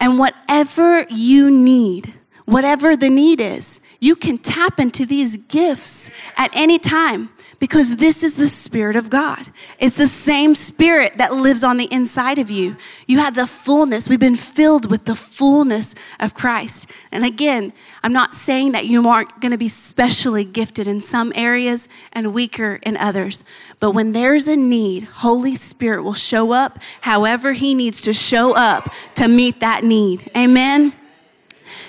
And 0.00 0.18
whatever 0.18 1.06
you 1.08 1.48
need, 1.48 2.12
whatever 2.44 2.96
the 2.96 3.08
need 3.08 3.40
is, 3.40 3.80
you 4.00 4.16
can 4.16 4.36
tap 4.36 4.80
into 4.80 5.06
these 5.06 5.36
gifts 5.36 6.10
at 6.36 6.50
any 6.56 6.80
time 6.80 7.30
because 7.58 7.96
this 7.96 8.22
is 8.22 8.36
the 8.36 8.48
Spirit 8.48 8.96
of 8.96 9.10
God. 9.10 9.48
It's 9.78 9.96
the 9.96 10.06
same 10.06 10.54
Spirit 10.54 11.18
that 11.18 11.34
lives 11.34 11.64
on 11.64 11.76
the 11.76 11.92
inside 11.92 12.38
of 12.38 12.50
you. 12.50 12.76
You 13.06 13.18
have 13.18 13.34
the 13.34 13.46
fullness. 13.46 14.08
We've 14.08 14.20
been 14.20 14.36
filled 14.36 14.90
with 14.90 15.04
the 15.04 15.14
fullness 15.14 15.94
of 16.20 16.34
Christ. 16.34 16.90
And 17.12 17.24
again, 17.24 17.72
I'm 18.02 18.12
not 18.12 18.34
saying 18.34 18.72
that 18.72 18.86
you 18.86 19.06
aren't 19.06 19.40
going 19.40 19.52
to 19.52 19.58
be 19.58 19.68
specially 19.68 20.44
gifted 20.44 20.86
in 20.86 21.00
some 21.00 21.32
areas 21.34 21.88
and 22.12 22.34
weaker 22.34 22.78
in 22.82 22.96
others. 22.96 23.44
But 23.80 23.92
when 23.92 24.12
there's 24.12 24.48
a 24.48 24.56
need, 24.56 25.04
Holy 25.04 25.54
Spirit 25.54 26.02
will 26.02 26.14
show 26.14 26.52
up 26.52 26.78
however 27.00 27.52
He 27.52 27.74
needs 27.74 28.02
to 28.02 28.12
show 28.12 28.54
up 28.54 28.92
to 29.16 29.28
meet 29.28 29.60
that 29.60 29.84
need. 29.84 30.30
Amen. 30.36 30.92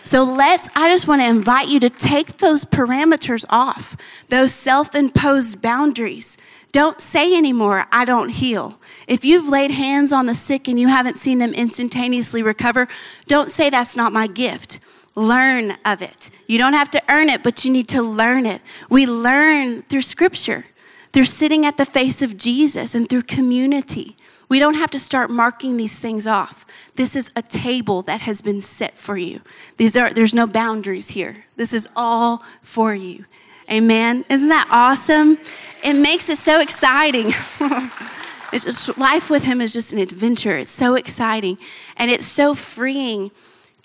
So 0.04 0.24
let's, 0.24 0.70
I 0.76 0.90
just 0.90 1.08
want 1.08 1.22
to 1.22 1.28
invite 1.28 1.70
you 1.70 1.80
to 1.82 1.90
take 1.90 2.38
those 2.38 2.66
parameters 2.66 3.46
off, 3.50 3.98
those 4.30 4.54
self 4.54 4.96
imposed 4.96 5.62
boundaries. 5.62 6.38
Don't 6.72 7.00
say 7.00 7.38
anymore, 7.38 7.86
I 7.92 8.04
don't 8.04 8.30
heal. 8.30 8.80
If 9.08 9.24
you've 9.24 9.48
laid 9.48 9.72
hands 9.72 10.12
on 10.12 10.26
the 10.26 10.36
sick 10.36 10.68
and 10.68 10.78
you 10.78 10.90
haven't 10.90 11.18
seen 11.18 11.40
them 11.40 11.54
instantaneously 11.54 12.44
recover, 12.44 12.90
don't 13.28 13.50
say 13.50 13.70
that's 13.70 13.96
not 13.96 14.12
my 14.12 14.28
gift. 14.28 14.80
Learn 15.16 15.78
of 15.86 16.02
it. 16.02 16.30
You 16.48 16.58
don't 16.58 16.74
have 16.74 16.92
to 16.92 17.02
earn 17.08 17.30
it, 17.30 17.44
but 17.44 17.64
you 17.64 17.72
need 17.72 17.88
to 17.90 18.02
learn 18.02 18.46
it. 18.46 18.62
We 18.90 19.06
learn 19.06 19.84
through 19.84 20.02
scripture, 20.02 20.66
through 21.14 21.26
sitting 21.26 21.66
at 21.66 21.78
the 21.78 21.86
face 21.86 22.22
of 22.22 22.36
Jesus, 22.36 22.94
and 22.94 23.08
through 23.08 23.24
community. 23.24 24.18
We 24.48 24.60
don't 24.60 24.76
have 24.76 24.92
to 24.92 25.00
start 25.00 25.30
marking 25.30 25.78
these 25.78 26.00
things 26.00 26.28
off. 26.28 26.66
This 26.96 27.16
is 27.16 27.32
a 27.36 27.42
table 27.42 28.02
that 28.04 28.22
has 28.22 28.42
been 28.42 28.62
set 28.62 28.94
for 28.94 29.18
you. 29.18 29.42
These 29.78 29.96
are, 29.98 30.14
there's 30.14 30.34
no 30.34 30.48
boundaries 30.48 31.10
here. 31.10 31.46
This 31.56 31.74
is 31.74 31.88
all 31.96 32.44
for 32.62 32.94
you. 32.94 33.26
Amen. 33.72 34.26
Isn't 34.30 34.50
that 34.50 34.68
awesome? 34.70 35.40
It 35.84 35.94
makes 35.94 36.30
it 36.30 36.38
so 36.38 36.60
exciting. 36.60 37.32
just, 38.52 38.98
life 38.98 39.30
with 39.30 39.44
him 39.44 39.60
is 39.60 39.74
just 39.74 39.92
an 39.92 40.00
adventure. 40.00 40.56
It's 40.56 40.70
so 40.70 40.96
exciting. 40.96 41.58
And 41.98 42.12
it's 42.12 42.26
so 42.26 42.54
freeing 42.54 43.32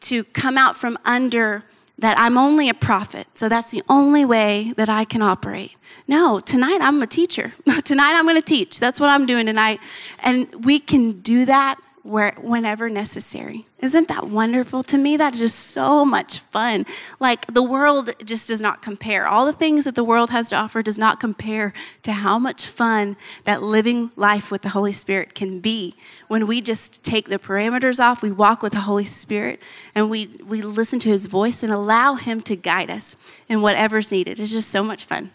to 0.00 0.24
come 0.24 0.58
out 0.58 0.76
from 0.76 0.98
under 1.04 1.64
that 2.00 2.18
I'm 2.18 2.36
only 2.36 2.68
a 2.68 2.74
prophet, 2.74 3.26
so 3.34 3.48
that's 3.48 3.70
the 3.70 3.82
only 3.88 4.24
way 4.24 4.72
that 4.76 4.88
I 4.88 5.04
can 5.04 5.22
operate. 5.22 5.72
No, 6.08 6.40
tonight 6.40 6.78
I'm 6.80 7.00
a 7.02 7.06
teacher. 7.06 7.52
tonight 7.84 8.14
I'm 8.14 8.24
going 8.24 8.36
to 8.36 8.42
teach. 8.42 8.80
That's 8.80 8.98
what 8.98 9.10
I'm 9.10 9.26
doing 9.26 9.46
tonight. 9.46 9.80
And 10.20 10.64
we 10.64 10.78
can 10.78 11.20
do 11.20 11.44
that 11.44 11.76
where, 12.02 12.34
whenever 12.38 12.88
necessary. 12.88 13.66
Isn't 13.78 14.08
that 14.08 14.28
wonderful 14.28 14.82
to 14.84 14.98
me? 14.98 15.16
That's 15.16 15.38
just 15.38 15.58
so 15.58 16.04
much 16.04 16.38
fun. 16.38 16.86
Like 17.18 17.46
the 17.46 17.62
world 17.62 18.10
just 18.24 18.48
does 18.48 18.62
not 18.62 18.80
compare. 18.80 19.26
All 19.26 19.44
the 19.44 19.52
things 19.52 19.84
that 19.84 19.94
the 19.94 20.04
world 20.04 20.30
has 20.30 20.50
to 20.50 20.56
offer 20.56 20.82
does 20.82 20.98
not 20.98 21.20
compare 21.20 21.72
to 22.02 22.12
how 22.12 22.38
much 22.38 22.66
fun 22.66 23.16
that 23.44 23.62
living 23.62 24.10
life 24.16 24.50
with 24.50 24.62
the 24.62 24.70
Holy 24.70 24.92
Spirit 24.92 25.34
can 25.34 25.60
be 25.60 25.94
when 26.28 26.46
we 26.46 26.60
just 26.60 27.02
take 27.02 27.28
the 27.28 27.38
parameters 27.38 27.98
off, 27.98 28.22
we 28.22 28.30
walk 28.30 28.62
with 28.62 28.72
the 28.72 28.80
Holy 28.80 29.04
Spirit, 29.04 29.60
and 29.94 30.08
we, 30.08 30.28
we 30.46 30.62
listen 30.62 30.98
to 31.00 31.08
his 31.08 31.26
voice 31.26 31.62
and 31.62 31.72
allow 31.72 32.14
him 32.14 32.40
to 32.42 32.56
guide 32.56 32.90
us 32.90 33.16
in 33.48 33.62
whatever's 33.62 34.12
needed. 34.12 34.38
It's 34.38 34.52
just 34.52 34.70
so 34.70 34.82
much 34.84 35.04
fun. 35.04 35.32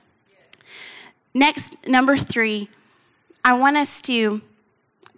Next, 1.34 1.76
number 1.86 2.16
three, 2.16 2.70
I 3.44 3.54
want 3.54 3.76
us 3.76 4.02
to 4.04 4.42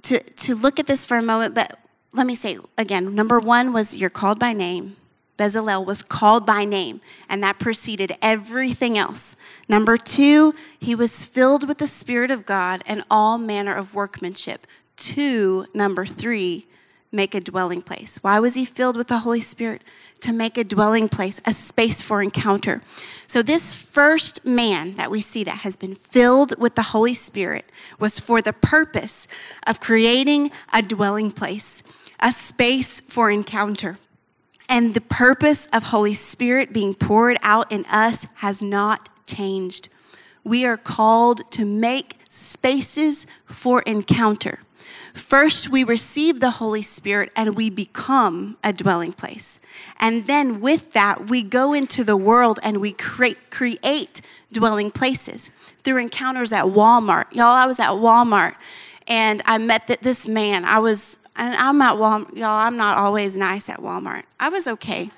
to, 0.03 0.19
to 0.19 0.55
look 0.55 0.79
at 0.79 0.87
this 0.87 1.05
for 1.05 1.17
a 1.17 1.21
moment, 1.21 1.55
but 1.55 1.79
let 2.13 2.25
me 2.25 2.35
say 2.35 2.57
again 2.77 3.13
number 3.13 3.39
one 3.39 3.73
was 3.73 3.95
you're 3.95 4.09
called 4.09 4.39
by 4.39 4.53
name. 4.53 4.95
Bezalel 5.37 5.85
was 5.85 6.01
called 6.01 6.45
by 6.45 6.65
name, 6.65 6.99
and 7.29 7.43
that 7.43 7.59
preceded 7.59 8.15
everything 8.21 8.97
else. 8.97 9.35
Number 9.69 9.95
two, 9.95 10.55
he 10.79 10.95
was 10.95 11.25
filled 11.27 11.67
with 11.67 11.77
the 11.77 11.85
Spirit 11.87 12.31
of 12.31 12.45
God 12.45 12.81
and 12.87 13.03
all 13.11 13.37
manner 13.37 13.75
of 13.75 13.93
workmanship. 13.93 14.65
Two, 14.95 15.67
number 15.75 16.05
three, 16.07 16.65
make 17.11 17.33
a 17.33 17.39
dwelling 17.39 17.81
place. 17.81 18.17
Why 18.21 18.39
was 18.39 18.55
he 18.55 18.65
filled 18.65 18.97
with 18.97 19.07
the 19.07 19.19
Holy 19.19 19.41
Spirit? 19.41 19.83
To 20.21 20.33
make 20.33 20.57
a 20.57 20.63
dwelling 20.63 21.09
place, 21.09 21.39
a 21.45 21.53
space 21.53 22.01
for 22.01 22.21
encounter. 22.21 22.81
So, 23.27 23.41
this 23.41 23.75
first 23.75 24.45
man 24.45 24.95
that 24.95 25.11
we 25.11 25.21
see 25.21 25.43
that 25.43 25.59
has 25.59 25.75
been 25.75 25.95
filled 25.95 26.57
with 26.59 26.75
the 26.75 26.81
Holy 26.81 27.13
Spirit 27.13 27.65
was 27.99 28.19
for 28.19 28.41
the 28.41 28.53
purpose 28.53 29.27
of 29.65 29.79
creating 29.79 30.51
a 30.73 30.81
dwelling 30.81 31.31
place, 31.31 31.83
a 32.19 32.31
space 32.31 32.99
for 33.01 33.29
encounter. 33.29 33.99
And 34.69 34.93
the 34.93 35.01
purpose 35.01 35.67
of 35.67 35.83
Holy 35.83 36.13
Spirit 36.13 36.73
being 36.73 36.93
poured 36.93 37.37
out 37.41 37.71
in 37.71 37.85
us 37.85 38.27
has 38.37 38.61
not 38.61 39.09
changed. 39.25 39.89
We 40.43 40.65
are 40.65 40.77
called 40.77 41.49
to 41.51 41.65
make 41.65 42.15
spaces 42.29 43.27
for 43.45 43.81
encounter. 43.83 44.59
First, 45.13 45.69
we 45.69 45.83
receive 45.83 46.39
the 46.39 46.51
Holy 46.51 46.81
Spirit 46.81 47.31
and 47.35 47.55
we 47.55 47.69
become 47.69 48.57
a 48.63 48.71
dwelling 48.73 49.13
place. 49.13 49.59
And 49.99 50.27
then 50.27 50.61
with 50.61 50.93
that, 50.93 51.29
we 51.29 51.43
go 51.43 51.73
into 51.73 52.03
the 52.03 52.17
world 52.17 52.59
and 52.63 52.81
we 52.81 52.93
create, 52.93 53.49
create 53.49 54.21
dwelling 54.51 54.91
places 54.91 55.51
through 55.83 55.97
encounters 55.97 56.51
at 56.51 56.65
Walmart. 56.65 57.25
Y'all, 57.31 57.47
I 57.53 57.65
was 57.65 57.79
at 57.79 57.89
Walmart 57.89 58.55
and 59.07 59.41
I 59.45 59.57
met 59.57 59.87
this 60.01 60.27
man. 60.27 60.65
I 60.65 60.79
was 60.79 61.17
And 61.35 61.55
I'm 61.55 61.81
at 61.81 61.95
Walmart, 61.95 62.35
y'all, 62.35 62.59
I'm 62.65 62.77
not 62.77 62.97
always 62.97 63.37
nice 63.37 63.69
at 63.69 63.79
Walmart. 63.79 64.23
I 64.39 64.49
was 64.49 64.67
okay. 64.67 65.09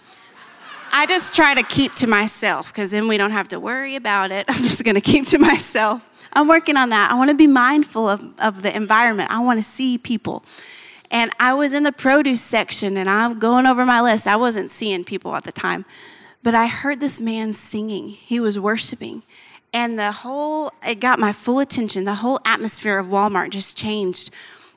I 0.92 1.06
just 1.08 1.36
try 1.36 1.54
to 1.54 1.64
keep 1.64 1.94
to 1.96 2.08
myself 2.08 2.74
because 2.74 2.92
then 2.92 3.08
we 3.08 3.18
don't 3.18 3.32
have 3.32 3.48
to 3.50 3.60
worry 3.60 3.96
about 3.96 4.32
it. 4.32 4.46
I'm 4.50 4.64
just 4.64 4.84
going 4.84 4.96
to 4.96 5.02
keep 5.02 5.26
to 5.28 5.40
myself. 5.40 6.10
I'm 6.34 6.48
working 6.48 6.78
on 6.78 6.90
that. 6.90 7.12
I 7.12 7.16
want 7.16 7.32
to 7.32 7.36
be 7.36 7.48
mindful 7.48 8.08
of, 8.08 8.40
of 8.40 8.62
the 8.62 8.76
environment. 8.76 9.32
I 9.32 9.40
want 9.40 9.60
to 9.60 9.64
see 9.64 9.98
people. 9.98 10.44
And 11.12 11.32
I 11.40 11.54
was 11.54 11.74
in 11.74 11.84
the 11.84 11.92
produce 11.92 12.42
section 12.42 12.98
and 12.98 13.10
I'm 13.10 13.40
going 13.40 13.66
over 13.66 13.86
my 13.86 14.02
list. 14.02 14.28
I 14.28 14.36
wasn't 14.36 14.70
seeing 14.70 15.04
people 15.04 15.36
at 15.36 15.44
the 15.44 15.52
time, 15.52 15.86
but 16.44 16.54
I 16.54 16.68
heard 16.68 17.00
this 17.00 17.22
man 17.22 17.54
singing. 17.54 18.10
He 18.10 18.40
was 18.40 18.60
worshiping. 18.60 19.24
And 19.74 19.98
the 19.98 20.12
whole, 20.12 20.72
it 20.88 21.00
got 21.00 21.20
my 21.20 21.32
full 21.32 21.60
attention. 21.60 22.06
The 22.06 22.16
whole 22.16 22.40
atmosphere 22.46 22.98
of 22.98 23.08
Walmart 23.08 23.52
just 23.52 23.78
changed. 23.78 24.30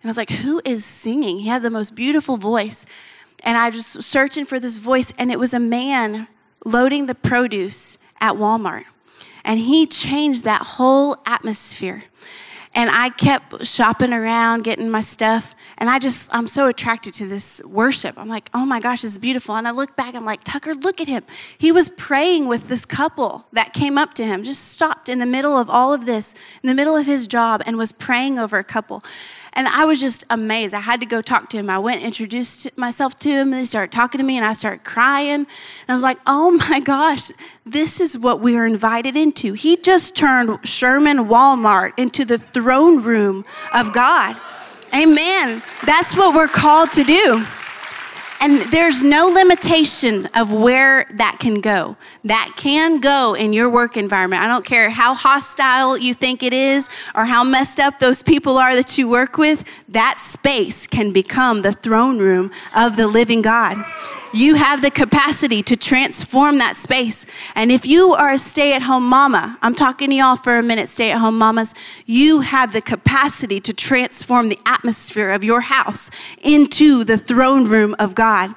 And 0.03 0.09
I 0.09 0.11
was 0.11 0.17
like, 0.17 0.31
who 0.31 0.61
is 0.65 0.85
singing? 0.85 1.41
He 1.41 1.49
had 1.49 1.63
the 1.63 1.71
most 1.71 1.95
beautiful 1.95 2.37
voice. 2.37 2.85
And 3.45 3.59
I 3.59 3.71
was 3.71 3.87
searching 3.87 4.45
for 4.45 4.61
this 4.61 4.77
voice, 4.77 5.13
and 5.19 5.31
it 5.31 5.39
was 5.39 5.53
a 5.53 5.61
man 5.61 6.29
loading 6.65 7.07
the 7.07 7.15
produce 7.15 7.99
at 8.21 8.35
Walmart. 8.35 8.85
And 9.45 9.59
he 9.59 9.87
changed 9.87 10.45
that 10.45 10.63
whole 10.63 11.17
atmosphere. 11.27 12.05
And 12.75 12.89
I 12.89 13.11
kept 13.11 13.67
shopping 13.67 14.15
around, 14.15 14.65
getting 14.65 14.89
my 14.89 15.03
stuff. 15.03 15.55
And 15.77 15.91
I 15.91 15.99
just, 15.99 16.35
I'm 16.35 16.47
so 16.47 16.69
attracted 16.69 17.13
to 17.15 17.27
this 17.27 17.63
worship. 17.65 18.17
I'm 18.17 18.29
like, 18.29 18.49
oh 18.55 18.65
my 18.65 18.81
gosh, 18.81 19.05
it's 19.05 19.19
beautiful. 19.19 19.57
And 19.57 19.69
I 19.69 19.73
look 19.73 19.95
back, 19.95 20.15
I'm 20.15 20.25
like, 20.25 20.43
Tucker, 20.43 20.75
look 20.75 20.99
at 21.01 21.07
him. 21.07 21.23
He 21.59 21.71
was 21.71 21.91
praying 21.91 22.49
with 22.49 22.69
this 22.69 22.87
couple 22.87 23.45
that 23.53 23.75
came 23.75 23.99
up 23.99 24.15
to 24.15 24.25
him, 24.25 24.43
just 24.43 24.69
stopped 24.69 25.11
in 25.11 25.19
the 25.19 25.27
middle 25.27 25.59
of 25.59 25.69
all 25.69 25.93
of 25.93 26.07
this, 26.07 26.35
in 26.63 26.69
the 26.69 26.75
middle 26.75 26.97
of 26.97 27.05
his 27.05 27.27
job, 27.27 27.63
and 27.67 27.77
was 27.77 27.93
praying 27.93 28.39
over 28.39 28.57
a 28.57 28.65
couple. 28.65 29.05
And 29.55 29.69
I 29.69 29.85
was 29.85 30.01
just 30.01 30.25
amazed. 30.31 30.75
I 30.75 30.81
had 30.81 31.01
to 31.01 31.07
go 31.07 31.21
talk 31.21 31.49
to 31.51 31.59
him. 31.59 31.69
I 31.69 31.79
went 31.79 32.03
introduced 32.03 32.77
myself 32.79 33.19
to 33.21 33.29
him, 33.29 33.53
and 33.53 33.61
he 33.61 33.65
started 33.67 33.93
talking 33.93 34.19
to 34.19 34.25
me, 34.25 34.37
and 34.37 34.47
I 34.47 34.55
started 34.55 34.83
crying. 34.83 35.31
And 35.31 35.47
I 35.89 35.95
was 35.95 36.03
like, 36.03 36.19
oh 36.27 36.53
my 36.71 36.81
gosh, 36.81 37.31
this 37.67 38.01
is 38.01 38.19
what 38.19 38.41
we 38.41 38.57
are 38.57 38.67
invited 38.67 39.17
into. 39.17 39.53
He 39.53 39.77
just 39.77 40.17
turned 40.17 40.67
Sherman 40.67 41.19
Walmart 41.27 41.99
into 41.99 42.25
the 42.25 42.39
throne 42.39 43.03
room 43.03 43.45
of 43.75 43.93
God. 43.93 44.37
Amen. 44.95 45.63
That's 45.85 46.17
what 46.17 46.35
we're 46.35 46.49
called 46.49 46.93
to 46.93 47.05
do. 47.05 47.45
And 48.43 48.61
there's 48.73 49.05
no 49.05 49.29
limitation 49.29 50.27
of 50.35 50.53
where 50.53 51.07
that 51.15 51.37
can 51.39 51.61
go. 51.61 51.97
That 52.25 52.55
can 52.57 52.99
go 52.99 53.35
in 53.35 53.53
your 53.53 53.71
work 53.71 53.97
environment. 53.97 54.43
I 54.43 54.49
don't 54.49 54.65
care 54.65 54.91
how 54.91 55.15
hostile 55.15 55.97
you 55.97 56.13
think 56.13 56.43
it 56.43 56.53
is 56.53 56.89
or 57.15 57.25
how 57.25 57.45
messed 57.45 57.79
up 57.79 58.01
those 58.01 58.25
people 58.25 58.59
are 58.59 58.75
that 58.75 58.99
you 58.99 59.09
work 59.09 59.39
with, 59.39 59.63
that 59.91 60.19
space 60.19 60.89
can 60.89 61.13
become 61.13 61.63
the 61.63 61.71
throne 61.71 62.19
room 62.19 62.51
of 62.75 62.97
the 62.97 63.07
living 63.07 63.43
God. 63.43 63.77
You 64.35 64.55
have 64.55 64.81
the 64.81 64.91
capacity 64.91 65.63
to 65.65 65.77
transform 65.77 66.59
that 66.59 66.79
space. 66.79 67.27
And 67.55 67.71
if 67.71 67.87
you 67.87 68.15
are 68.15 68.33
a 68.33 68.39
stay 68.39 68.75
at 68.75 68.83
home 68.83 69.07
mama, 69.07 69.59
I'm 69.61 69.75
talking 69.75 70.09
to 70.09 70.17
y'all 70.17 70.37
for 70.37 70.57
a 70.57 70.63
minute, 70.63 70.89
stay 70.89 71.11
at 71.13 71.19
home 71.19 71.37
mamas, 71.37 71.75
you 72.07 72.41
have 72.41 72.73
the 72.73 72.81
capacity 72.81 73.61
to 73.61 73.75
transform 73.75 74.49
the 74.49 74.59
atmosphere 74.65 75.31
of 75.31 75.45
your 75.45 75.61
house 75.61 76.11
into 76.43 77.05
the 77.05 77.19
throne 77.19 77.67
room 77.67 77.95
of 77.99 78.15
God. 78.15 78.55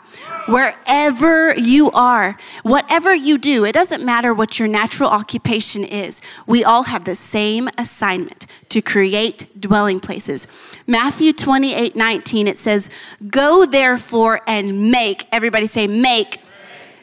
Wherever 0.48 1.54
you 1.56 1.92
are, 1.92 2.38
whatever 2.64 3.14
you 3.14 3.38
do, 3.38 3.66
it 3.66 3.74
doesn't 3.74 4.06
matter 4.06 4.34
what 4.34 4.60
your 4.60 4.68
natural 4.70 5.10
occupation 5.10 5.84
is. 5.84 6.22
We 6.48 6.64
all 6.64 6.84
have 6.84 7.04
the 7.04 7.16
same 7.16 7.68
assignment 7.78 8.46
to 8.76 8.82
create 8.82 9.48
dwelling 9.58 10.02
places. 10.02 10.48
Matthew 10.86 11.32
28 11.32 11.96
19, 11.96 12.46
it 12.46 12.58
says, 12.58 12.90
Go 13.26 13.66
therefore 13.66 14.42
and 14.46 14.92
make, 14.92 15.26
everybody 15.32 15.66
say, 15.66 15.88
make 15.88 16.42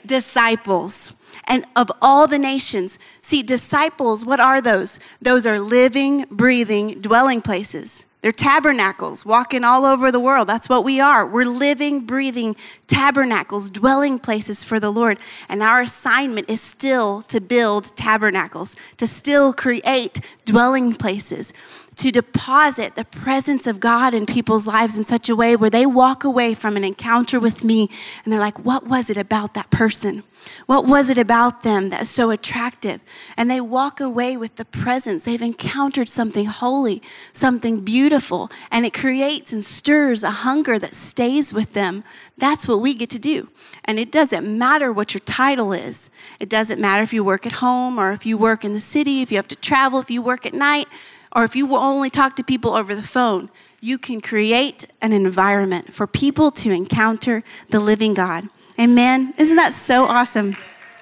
disciples 0.04 1.14
and 1.46 1.64
of 1.76 1.90
all 2.00 2.26
the 2.26 2.38
nations. 2.38 2.98
See, 3.20 3.42
disciples, 3.42 4.24
what 4.24 4.40
are 4.40 4.60
those? 4.60 5.00
Those 5.20 5.46
are 5.46 5.60
living, 5.60 6.26
breathing 6.30 7.00
dwelling 7.00 7.40
places. 7.40 8.06
They're 8.22 8.30
tabernacles 8.30 9.26
walking 9.26 9.64
all 9.64 9.84
over 9.84 10.12
the 10.12 10.20
world. 10.20 10.48
That's 10.48 10.68
what 10.68 10.84
we 10.84 11.00
are. 11.00 11.26
We're 11.26 11.44
living, 11.44 12.06
breathing 12.06 12.54
tabernacles, 12.86 13.68
dwelling 13.68 14.20
places 14.20 14.62
for 14.62 14.78
the 14.78 14.92
Lord. 14.92 15.18
And 15.48 15.60
our 15.60 15.82
assignment 15.82 16.48
is 16.48 16.60
still 16.60 17.22
to 17.22 17.40
build 17.40 17.96
tabernacles, 17.96 18.76
to 18.98 19.08
still 19.08 19.52
create 19.52 20.20
dwelling 20.44 20.94
places 20.94 21.52
to 21.96 22.10
deposit 22.10 22.94
the 22.94 23.04
presence 23.04 23.66
of 23.66 23.80
God 23.80 24.14
in 24.14 24.26
people's 24.26 24.66
lives 24.66 24.96
in 24.96 25.04
such 25.04 25.28
a 25.28 25.36
way 25.36 25.56
where 25.56 25.70
they 25.70 25.86
walk 25.86 26.24
away 26.24 26.54
from 26.54 26.76
an 26.76 26.84
encounter 26.84 27.38
with 27.38 27.64
me 27.64 27.88
and 28.24 28.32
they're 28.32 28.40
like, 28.40 28.58
What 28.64 28.86
was 28.86 29.10
it 29.10 29.16
about 29.16 29.54
that 29.54 29.70
person? 29.70 30.22
What 30.66 30.86
was 30.86 31.08
it 31.08 31.18
about 31.18 31.62
them 31.62 31.90
that 31.90 32.00
was 32.00 32.10
so 32.10 32.30
attractive? 32.30 33.00
And 33.36 33.50
they 33.50 33.60
walk 33.60 34.00
away 34.00 34.36
with 34.36 34.56
the 34.56 34.64
presence. 34.64 35.24
They've 35.24 35.40
encountered 35.40 36.08
something 36.08 36.46
holy, 36.46 37.00
something 37.32 37.80
beautiful, 37.80 38.50
and 38.70 38.84
it 38.84 38.94
creates 38.94 39.52
and 39.52 39.64
stirs 39.64 40.24
a 40.24 40.30
hunger 40.30 40.78
that 40.78 40.94
stays 40.94 41.54
with 41.54 41.74
them. 41.74 42.02
That's 42.38 42.66
what 42.66 42.80
we 42.80 42.94
get 42.94 43.10
to 43.10 43.18
do. 43.18 43.48
And 43.84 43.98
it 43.98 44.10
doesn't 44.10 44.58
matter 44.58 44.92
what 44.92 45.14
your 45.14 45.20
title 45.20 45.72
is. 45.72 46.10
It 46.40 46.48
doesn't 46.48 46.80
matter 46.80 47.02
if 47.02 47.12
you 47.12 47.22
work 47.22 47.46
at 47.46 47.52
home 47.52 47.98
or 47.98 48.12
if 48.12 48.26
you 48.26 48.36
work 48.36 48.64
in 48.64 48.72
the 48.72 48.80
city, 48.80 49.22
if 49.22 49.30
you 49.30 49.38
have 49.38 49.48
to 49.48 49.56
travel, 49.56 50.00
if 50.00 50.10
you 50.10 50.22
work 50.22 50.46
at 50.46 50.54
night 50.54 50.88
or 51.34 51.44
if 51.44 51.56
you 51.56 51.66
will 51.66 51.78
only 51.78 52.10
talk 52.10 52.36
to 52.36 52.44
people 52.44 52.74
over 52.74 52.94
the 52.94 53.02
phone, 53.02 53.50
you 53.80 53.98
can 53.98 54.20
create 54.20 54.86
an 55.00 55.12
environment 55.12 55.92
for 55.92 56.06
people 56.06 56.50
to 56.50 56.70
encounter 56.70 57.42
the 57.70 57.80
living 57.80 58.14
God. 58.14 58.48
Amen. 58.78 59.34
Isn't 59.38 59.56
that 59.56 59.72
so 59.72 60.04
awesome? 60.04 60.56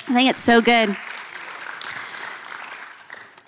I 0.08 0.14
think 0.14 0.30
it's 0.30 0.40
so 0.40 0.60
good. 0.60 0.96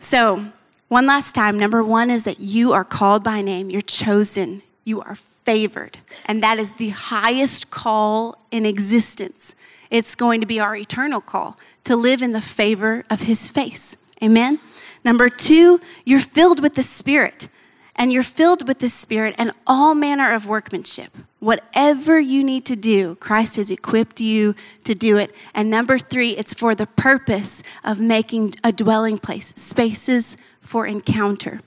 So, 0.00 0.52
one 0.92 1.06
last 1.06 1.34
time. 1.34 1.58
Number 1.58 1.82
one 1.82 2.10
is 2.10 2.24
that 2.24 2.38
you 2.38 2.74
are 2.74 2.84
called 2.84 3.24
by 3.24 3.40
name, 3.40 3.70
you're 3.70 3.80
chosen, 3.80 4.60
you 4.84 5.00
are 5.00 5.14
favored. 5.14 5.96
And 6.26 6.42
that 6.42 6.58
is 6.58 6.72
the 6.72 6.90
highest 6.90 7.70
call 7.70 8.36
in 8.50 8.66
existence. 8.66 9.56
It's 9.90 10.14
going 10.14 10.42
to 10.42 10.46
be 10.46 10.60
our 10.60 10.76
eternal 10.76 11.22
call 11.22 11.56
to 11.84 11.96
live 11.96 12.20
in 12.20 12.32
the 12.32 12.42
favor 12.42 13.04
of 13.08 13.22
his 13.22 13.48
face. 13.48 13.96
Amen. 14.22 14.60
Number 15.04 15.28
two, 15.28 15.80
you're 16.04 16.20
filled 16.20 16.62
with 16.62 16.74
the 16.74 16.82
Spirit. 16.82 17.48
And 17.94 18.12
you're 18.12 18.22
filled 18.22 18.66
with 18.66 18.78
the 18.78 18.88
Spirit 18.88 19.34
and 19.36 19.52
all 19.66 19.94
manner 19.94 20.32
of 20.32 20.46
workmanship. 20.46 21.16
Whatever 21.40 22.18
you 22.18 22.42
need 22.42 22.64
to 22.66 22.76
do, 22.76 23.16
Christ 23.16 23.56
has 23.56 23.70
equipped 23.70 24.20
you 24.20 24.54
to 24.84 24.94
do 24.94 25.18
it. 25.18 25.34
And 25.54 25.70
number 25.70 25.98
three, 25.98 26.30
it's 26.30 26.54
for 26.54 26.74
the 26.74 26.86
purpose 26.86 27.62
of 27.84 28.00
making 28.00 28.54
a 28.64 28.72
dwelling 28.72 29.18
place, 29.18 29.48
spaces 29.56 30.36
for 30.62 30.86
encounter. 30.86 31.60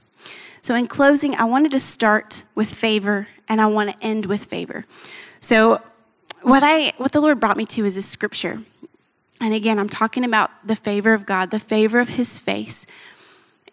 So, 0.61 0.73
in 0.73 0.87
closing, 0.87 1.35
I 1.35 1.43
wanted 1.43 1.71
to 1.71 1.79
start 1.79 2.43
with 2.55 2.73
favor 2.73 3.27
and 3.47 3.61
I 3.61 3.67
want 3.67 3.91
to 3.91 4.03
end 4.03 4.25
with 4.25 4.45
favor. 4.45 4.85
So, 5.39 5.79
what 6.41 6.63
I 6.63 6.91
what 6.97 7.11
the 7.11 7.21
Lord 7.21 7.39
brought 7.39 7.57
me 7.57 7.65
to 7.67 7.85
is 7.85 7.95
this 7.95 8.07
scripture. 8.07 8.63
And 9.39 9.53
again, 9.53 9.77
I'm 9.77 9.89
talking 9.89 10.23
about 10.23 10.49
the 10.65 10.75
favor 10.75 11.13
of 11.13 11.25
God, 11.25 11.51
the 11.51 11.59
favor 11.59 11.99
of 11.99 12.09
his 12.09 12.39
face 12.39 12.87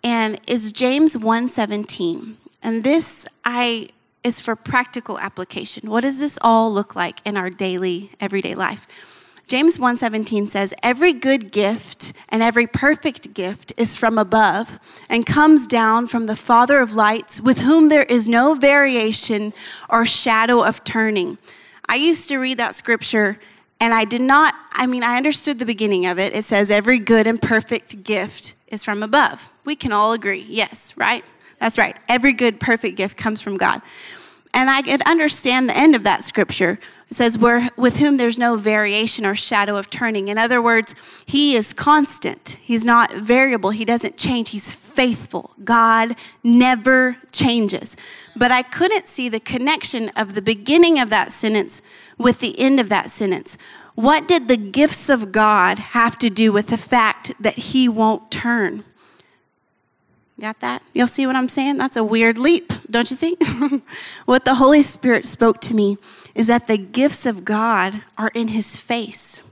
and 0.05 0.41
is 0.47 0.73
James 0.73 1.17
1:17. 1.17 2.37
And 2.63 2.85
this 2.85 3.27
I 3.45 3.89
is 4.23 4.41
for 4.41 4.55
practical 4.55 5.19
application. 5.19 5.91
What 5.91 6.03
does 6.03 6.19
this 6.19 6.39
all 6.43 6.73
look 6.73 6.95
like 6.95 7.21
in 7.25 7.37
our 7.37 7.51
daily 7.51 8.11
everyday 8.21 8.55
life? 8.55 8.87
James 9.49 9.79
1:17 9.79 10.49
says, 10.49 10.73
"Every 10.83 11.13
good 11.13 11.51
gift 11.53 12.13
and 12.29 12.43
every 12.43 12.67
perfect 12.67 13.35
gift 13.35 13.73
is 13.77 13.97
from 13.97 14.17
above 14.17 14.79
and 15.09 15.27
comes 15.27 15.67
down 15.67 16.07
from 16.07 16.27
the 16.27 16.37
Father 16.37 16.79
of 16.79 16.95
lights, 16.95 17.41
with 17.41 17.59
whom 17.59 17.89
there 17.89 18.05
is 18.05 18.29
no 18.29 18.55
variation 18.55 19.53
or 19.89 20.07
shadow 20.07 20.63
of 20.63 20.85
turning." 20.85 21.39
I 21.89 21.97
used 21.97 22.29
to 22.29 22.39
read 22.39 22.59
that 22.59 22.77
scripture 22.77 23.39
and 23.81 23.93
I 23.93 24.05
did 24.05 24.23
not 24.23 24.55
I 24.73 24.87
mean 24.87 25.03
I 25.03 25.17
understood 25.17 25.59
the 25.59 25.67
beginning 25.67 26.07
of 26.07 26.19
it. 26.19 26.35
It 26.35 26.45
says 26.45 26.71
every 26.71 26.99
good 26.99 27.27
and 27.27 27.43
perfect 27.43 28.05
gift 28.05 28.55
is 28.73 28.83
from 28.83 29.03
above. 29.03 29.53
We 29.65 29.77
can 29.77 29.93
all 29.93 30.13
agree, 30.13 30.45
yes, 30.49 30.97
right? 30.97 31.25
That's 31.61 31.79
right. 31.79 31.97
Every 32.09 32.33
good, 32.33 32.59
perfect 32.59 32.97
gift 32.97 33.17
comes 33.17 33.41
from 33.41 33.57
God. 33.57 33.83
And 34.55 34.69
I 34.69 34.83
could 34.83 35.01
understand 35.03 35.69
the 35.69 35.77
end 35.77 35.95
of 35.95 36.03
that 36.03 36.25
scripture. 36.25 36.79
It 37.09 37.15
says, 37.15 37.39
Where, 37.39 37.71
with 37.77 37.99
whom 37.99 38.19
there's 38.19 38.39
no 38.39 38.57
variation 38.57 39.25
or 39.25 39.35
shadow 39.35 39.77
of 39.77 39.89
turning. 39.89 40.29
In 40.29 40.37
other 40.37 40.61
words, 40.61 40.95
he 41.25 41.57
is 41.57 41.73
constant. 41.73 42.59
He's 42.61 42.85
not 42.85 43.13
variable. 43.13 43.71
He 43.71 43.87
doesn't 43.87 44.19
change. 44.19 44.51
He's 44.51 44.75
faithful. 44.75 45.53
God 45.65 46.17
never 46.45 47.17
changes. 47.31 47.97
But 48.37 48.51
I 48.51 48.61
couldn't 48.63 49.09
see 49.09 49.31
the 49.31 49.41
connection 49.41 50.11
of 50.17 50.35
the 50.35 50.43
beginning 50.43 50.99
of 50.99 51.09
that 51.09 51.33
sentence 51.33 51.81
with 52.19 52.41
the 52.41 52.59
end 52.59 52.79
of 52.79 52.91
that 52.91 53.09
sentence. 53.09 53.57
What 53.95 54.27
did 54.27 54.49
the 54.49 54.57
gifts 54.57 55.11
of 55.11 55.33
God 55.33 55.79
have 55.79 56.19
to 56.19 56.31
do 56.31 56.53
with 56.53 56.69
the 56.69 56.79
fact 56.79 57.33
that 57.41 57.55
he 57.55 57.89
won't 57.89 58.31
turn? 58.31 58.85
Got 60.41 60.61
that? 60.61 60.83
You'll 60.93 61.07
see 61.07 61.27
what 61.27 61.37
I'm 61.37 61.49
saying? 61.49 61.77
That's 61.77 61.97
a 61.97 62.03
weird 62.03 62.39
leap, 62.39 62.73
don't 62.91 63.11
you 63.11 63.17
think? 63.17 63.41
what 64.25 64.45
the 64.45 64.57
Holy 64.57 64.83
Spirit 64.83 65.27
spoke 65.27 65.61
to 65.63 65.75
me 65.75 65.99
is 66.35 66.47
that 66.47 66.67
the 66.67 66.79
gifts 66.79 67.27
of 67.27 67.45
God 67.45 68.03
are 68.17 68.33
in 68.35 68.49
his 68.49 68.77
face. 68.77 69.43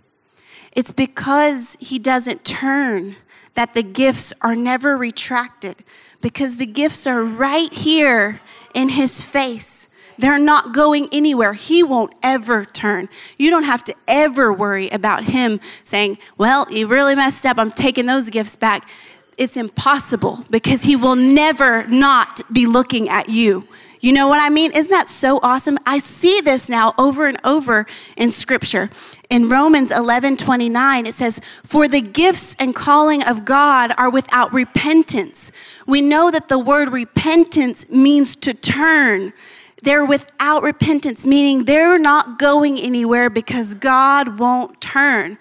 It's 0.72 0.92
because 0.92 1.76
he 1.78 1.98
doesn't 1.98 2.44
turn 2.44 3.16
that 3.54 3.74
the 3.74 3.82
gifts 3.82 4.32
are 4.40 4.56
never 4.56 4.96
retracted, 4.96 5.84
because 6.20 6.56
the 6.56 6.66
gifts 6.66 7.06
are 7.06 7.22
right 7.22 7.72
here 7.72 8.40
in 8.74 8.90
his 8.90 9.22
face. 9.22 9.88
They're 10.20 10.38
not 10.38 10.72
going 10.72 11.08
anywhere. 11.12 11.54
He 11.54 11.82
won't 11.82 12.14
ever 12.22 12.64
turn. 12.64 13.08
You 13.38 13.50
don't 13.50 13.64
have 13.64 13.82
to 13.84 13.94
ever 14.06 14.52
worry 14.52 14.88
about 14.90 15.24
him 15.24 15.60
saying, 15.84 16.18
Well, 16.36 16.70
you 16.70 16.86
really 16.86 17.14
messed 17.14 17.44
up. 17.46 17.58
I'm 17.58 17.70
taking 17.70 18.06
those 18.06 18.28
gifts 18.30 18.56
back. 18.56 18.88
It's 19.38 19.56
impossible 19.56 20.44
because 20.50 20.82
he 20.82 20.96
will 20.96 21.16
never 21.16 21.86
not 21.86 22.42
be 22.52 22.66
looking 22.66 23.08
at 23.08 23.30
you. 23.30 23.66
You 24.00 24.12
know 24.12 24.28
what 24.28 24.40
I 24.40 24.48
mean? 24.48 24.72
Isn't 24.72 24.90
that 24.90 25.08
so 25.08 25.40
awesome? 25.42 25.78
I 25.84 25.98
see 25.98 26.40
this 26.40 26.70
now 26.70 26.94
over 26.96 27.26
and 27.26 27.38
over 27.44 27.86
in 28.16 28.30
scripture. 28.30 28.90
In 29.28 29.48
Romans 29.48 29.92
11 29.92 30.38
29, 30.38 31.06
it 31.06 31.14
says, 31.14 31.40
For 31.64 31.86
the 31.86 32.00
gifts 32.00 32.56
and 32.58 32.74
calling 32.74 33.22
of 33.22 33.44
God 33.44 33.92
are 33.98 34.10
without 34.10 34.52
repentance. 34.52 35.52
We 35.86 36.00
know 36.00 36.30
that 36.30 36.48
the 36.48 36.58
word 36.58 36.90
repentance 36.90 37.88
means 37.90 38.36
to 38.36 38.54
turn. 38.54 39.34
They're 39.82 40.04
without 40.04 40.62
repentance, 40.62 41.26
meaning 41.26 41.64
they're 41.64 41.98
not 41.98 42.38
going 42.38 42.78
anywhere 42.78 43.30
because 43.30 43.74
God 43.74 44.38
won't 44.38 44.80
turn. 44.80 45.38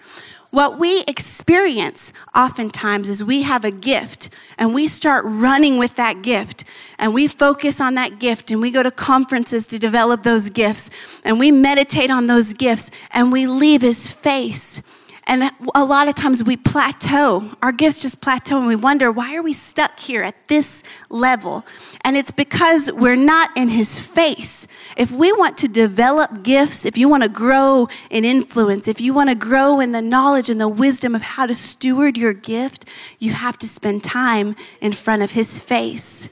What 0.50 0.80
we 0.80 1.04
experience 1.06 2.12
oftentimes 2.34 3.08
is 3.08 3.22
we 3.22 3.42
have 3.42 3.64
a 3.64 3.70
gift 3.70 4.30
and 4.58 4.74
we 4.74 4.88
start 4.88 5.24
running 5.24 5.78
with 5.78 5.94
that 5.94 6.22
gift 6.22 6.64
and 6.98 7.14
we 7.14 7.28
focus 7.28 7.80
on 7.80 7.94
that 7.94 8.18
gift 8.18 8.50
and 8.50 8.60
we 8.60 8.72
go 8.72 8.82
to 8.82 8.90
conferences 8.90 9.68
to 9.68 9.78
develop 9.78 10.24
those 10.24 10.50
gifts 10.50 10.90
and 11.24 11.38
we 11.38 11.52
meditate 11.52 12.10
on 12.10 12.26
those 12.26 12.52
gifts 12.52 12.90
and 13.12 13.30
we 13.30 13.46
leave 13.46 13.82
his 13.82 14.10
face 14.10 14.82
and 15.30 15.48
a 15.76 15.84
lot 15.84 16.08
of 16.08 16.16
times 16.16 16.42
we 16.42 16.56
plateau. 16.56 17.52
Our 17.62 17.70
gifts 17.70 18.02
just 18.02 18.20
plateau 18.20 18.58
and 18.58 18.66
we 18.66 18.74
wonder, 18.74 19.12
why 19.12 19.36
are 19.36 19.42
we 19.42 19.52
stuck 19.52 20.00
here 20.00 20.24
at 20.24 20.48
this 20.48 20.82
level? 21.08 21.64
And 22.04 22.16
it's 22.16 22.32
because 22.32 22.90
we're 22.92 23.14
not 23.14 23.56
in 23.56 23.68
his 23.68 24.00
face. 24.00 24.66
If 24.96 25.12
we 25.12 25.32
want 25.32 25.56
to 25.58 25.68
develop 25.68 26.42
gifts, 26.42 26.84
if 26.84 26.98
you 26.98 27.08
want 27.08 27.22
to 27.22 27.28
grow 27.28 27.86
in 28.10 28.24
influence, 28.24 28.88
if 28.88 29.00
you 29.00 29.14
want 29.14 29.28
to 29.28 29.36
grow 29.36 29.78
in 29.78 29.92
the 29.92 30.02
knowledge 30.02 30.50
and 30.50 30.60
the 30.60 30.68
wisdom 30.68 31.14
of 31.14 31.22
how 31.22 31.46
to 31.46 31.54
steward 31.54 32.18
your 32.18 32.32
gift, 32.32 32.86
you 33.20 33.30
have 33.30 33.56
to 33.58 33.68
spend 33.68 34.02
time 34.02 34.56
in 34.80 34.90
front 34.90 35.22
of 35.22 35.30
his 35.30 35.60
face. 35.60 36.28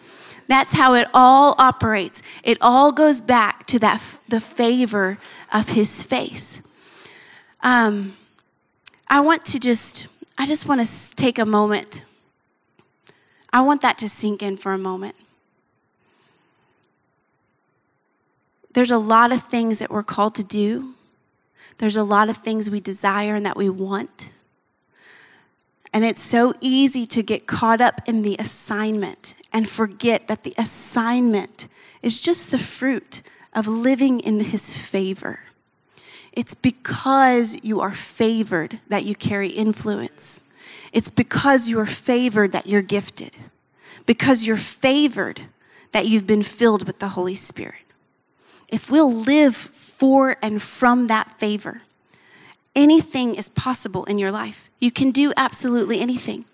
That's 0.49 0.73
how 0.73 0.95
it 0.95 1.07
all 1.15 1.55
operates. 1.57 2.21
It 2.43 2.59
all 2.61 2.91
goes 2.91 3.21
back 3.21 3.65
to 3.69 3.79
that 3.79 4.03
the 4.27 4.41
favor 4.41 5.19
of 5.53 5.69
his 5.69 6.03
face. 6.03 6.63
Um, 7.61 8.17
I 9.11 9.21
want 9.21 9.45
to 9.47 9.61
just, 9.61 10.07
I 10.37 10.47
just 10.47 10.67
want 10.67 10.87
to 10.87 11.17
take 11.17 11.39
a 11.39 11.47
moment. 11.47 12.05
I 13.53 13.63
want 13.63 13.81
that 13.83 13.99
to 13.99 14.09
sink 14.09 14.43
in 14.43 14.57
for 14.57 14.73
a 14.73 14.79
moment. 14.79 15.15
There's 18.75 18.91
a 18.91 18.99
lot 18.99 19.33
of 19.33 19.43
things 19.43 19.79
that 19.79 19.91
we're 19.91 20.03
called 20.03 20.35
to 20.37 20.45
do. 20.45 20.95
There's 21.79 21.97
a 21.97 22.05
lot 22.05 22.29
of 22.29 22.37
things 22.37 22.71
we 22.71 22.81
desire 22.81 23.35
and 23.35 23.47
that 23.47 23.57
we 23.57 23.71
want. 23.71 24.31
And 25.93 26.05
it's 26.05 26.21
so 26.21 26.53
easy 26.61 27.07
to 27.07 27.23
get 27.23 27.47
caught 27.47 27.81
up 27.81 28.03
in 28.07 28.23
the 28.23 28.37
assignment 28.39 29.35
and 29.53 29.69
forget 29.69 30.29
that 30.29 30.43
the 30.43 30.55
assignment 30.59 31.67
is 32.03 32.21
just 32.21 32.51
the 32.51 32.59
fruit 32.59 33.23
of 33.55 33.67
living 33.67 34.21
in 34.21 34.41
His 34.41 34.77
favor. 34.77 35.41
It's 36.39 36.55
because 36.55 37.59
you 37.65 37.81
are 37.81 37.91
favored 37.91 38.79
that 38.87 39.05
you 39.05 39.17
carry 39.17 39.49
influence. 39.49 40.41
It's 40.93 41.09
because 41.09 41.69
you 41.69 41.81
are 41.81 41.85
favored 41.85 42.53
that 42.53 42.69
you're 42.69 42.81
gifted. 42.81 43.37
Because 44.07 44.47
you're 44.47 44.57
favored 44.57 45.41
that 45.91 46.07
you've 46.07 46.29
been 46.29 46.45
filled 46.45 46.87
with 46.87 47.01
the 47.01 47.09
Holy 47.09 47.35
Spirit. 47.35 47.83
If 48.69 48.89
we'll 48.89 49.13
live 49.13 49.57
for 49.57 50.37
and 50.41 50.63
from 50.63 51.09
that 51.09 51.33
favor, 51.41 51.83
anything 52.77 53.35
is 53.35 53.49
possible 53.49 54.05
in 54.05 54.21
your 54.21 54.31
life. 54.31 54.71
You 54.79 54.93
can 54.93 55.11
do 55.11 55.33
absolutely 55.37 55.99
anything. 55.99 56.45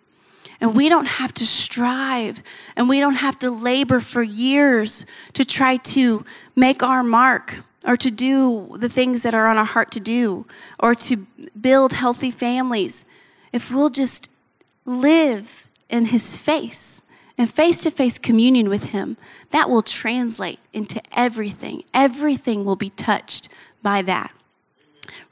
And 0.63 0.75
we 0.75 0.89
don't 0.89 1.09
have 1.09 1.35
to 1.35 1.47
strive 1.47 2.43
and 2.75 2.89
we 2.89 3.01
don't 3.01 3.17
have 3.17 3.39
to 3.41 3.51
labor 3.51 4.01
for 4.01 4.23
years 4.23 5.05
to 5.35 5.45
try 5.45 5.77
to 5.77 6.25
make 6.57 6.83
our 6.83 7.03
mark 7.03 7.63
or 7.85 7.97
to 7.97 8.11
do 8.11 8.77
the 8.79 8.89
things 8.89 9.23
that 9.23 9.35
are 9.35 9.47
on 9.47 9.59
our 9.59 9.65
heart 9.65 9.91
to 9.93 10.01
do, 10.01 10.47
or 10.81 10.95
to 10.95 11.27
build 11.61 11.93
healthy 11.93 12.31
families, 12.31 13.05
if 13.53 13.71
we'll 13.71 13.91
just 13.91 14.31
live 14.85 15.69
in 15.89 16.07
His 16.07 16.39
face 16.39 17.03
and 17.37 17.51
face 17.51 17.83
to 17.83 17.91
face 17.91 18.19
communion 18.19 18.69
with 18.69 18.85
Him, 18.91 19.17
that 19.51 19.69
will 19.69 19.83
translate 19.83 20.61
into 20.73 21.01
everything. 21.13 21.83
Everything 21.93 22.65
will 22.65 22.77
be 22.77 22.91
touched 22.91 23.49
by 23.83 24.03
that. 24.03 24.33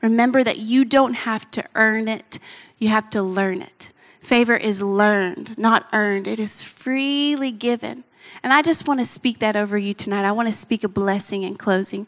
Remember 0.00 0.44
that 0.44 0.58
you 0.58 0.84
don't 0.84 1.14
have 1.14 1.50
to 1.52 1.64
earn 1.74 2.08
it, 2.08 2.38
you 2.78 2.88
have 2.88 3.08
to 3.10 3.22
learn 3.22 3.62
it. 3.62 3.92
Favor 4.20 4.56
is 4.56 4.80
learned, 4.80 5.58
not 5.58 5.88
earned, 5.92 6.26
it 6.26 6.38
is 6.38 6.62
freely 6.62 7.50
given. 7.50 8.04
And 8.42 8.52
I 8.52 8.62
just 8.62 8.86
want 8.86 9.00
to 9.00 9.06
speak 9.06 9.38
that 9.40 9.56
over 9.56 9.76
you 9.76 9.94
tonight. 9.94 10.24
I 10.24 10.32
want 10.32 10.48
to 10.48 10.54
speak 10.54 10.84
a 10.84 10.88
blessing 10.88 11.42
in 11.42 11.56
closing. 11.56 12.00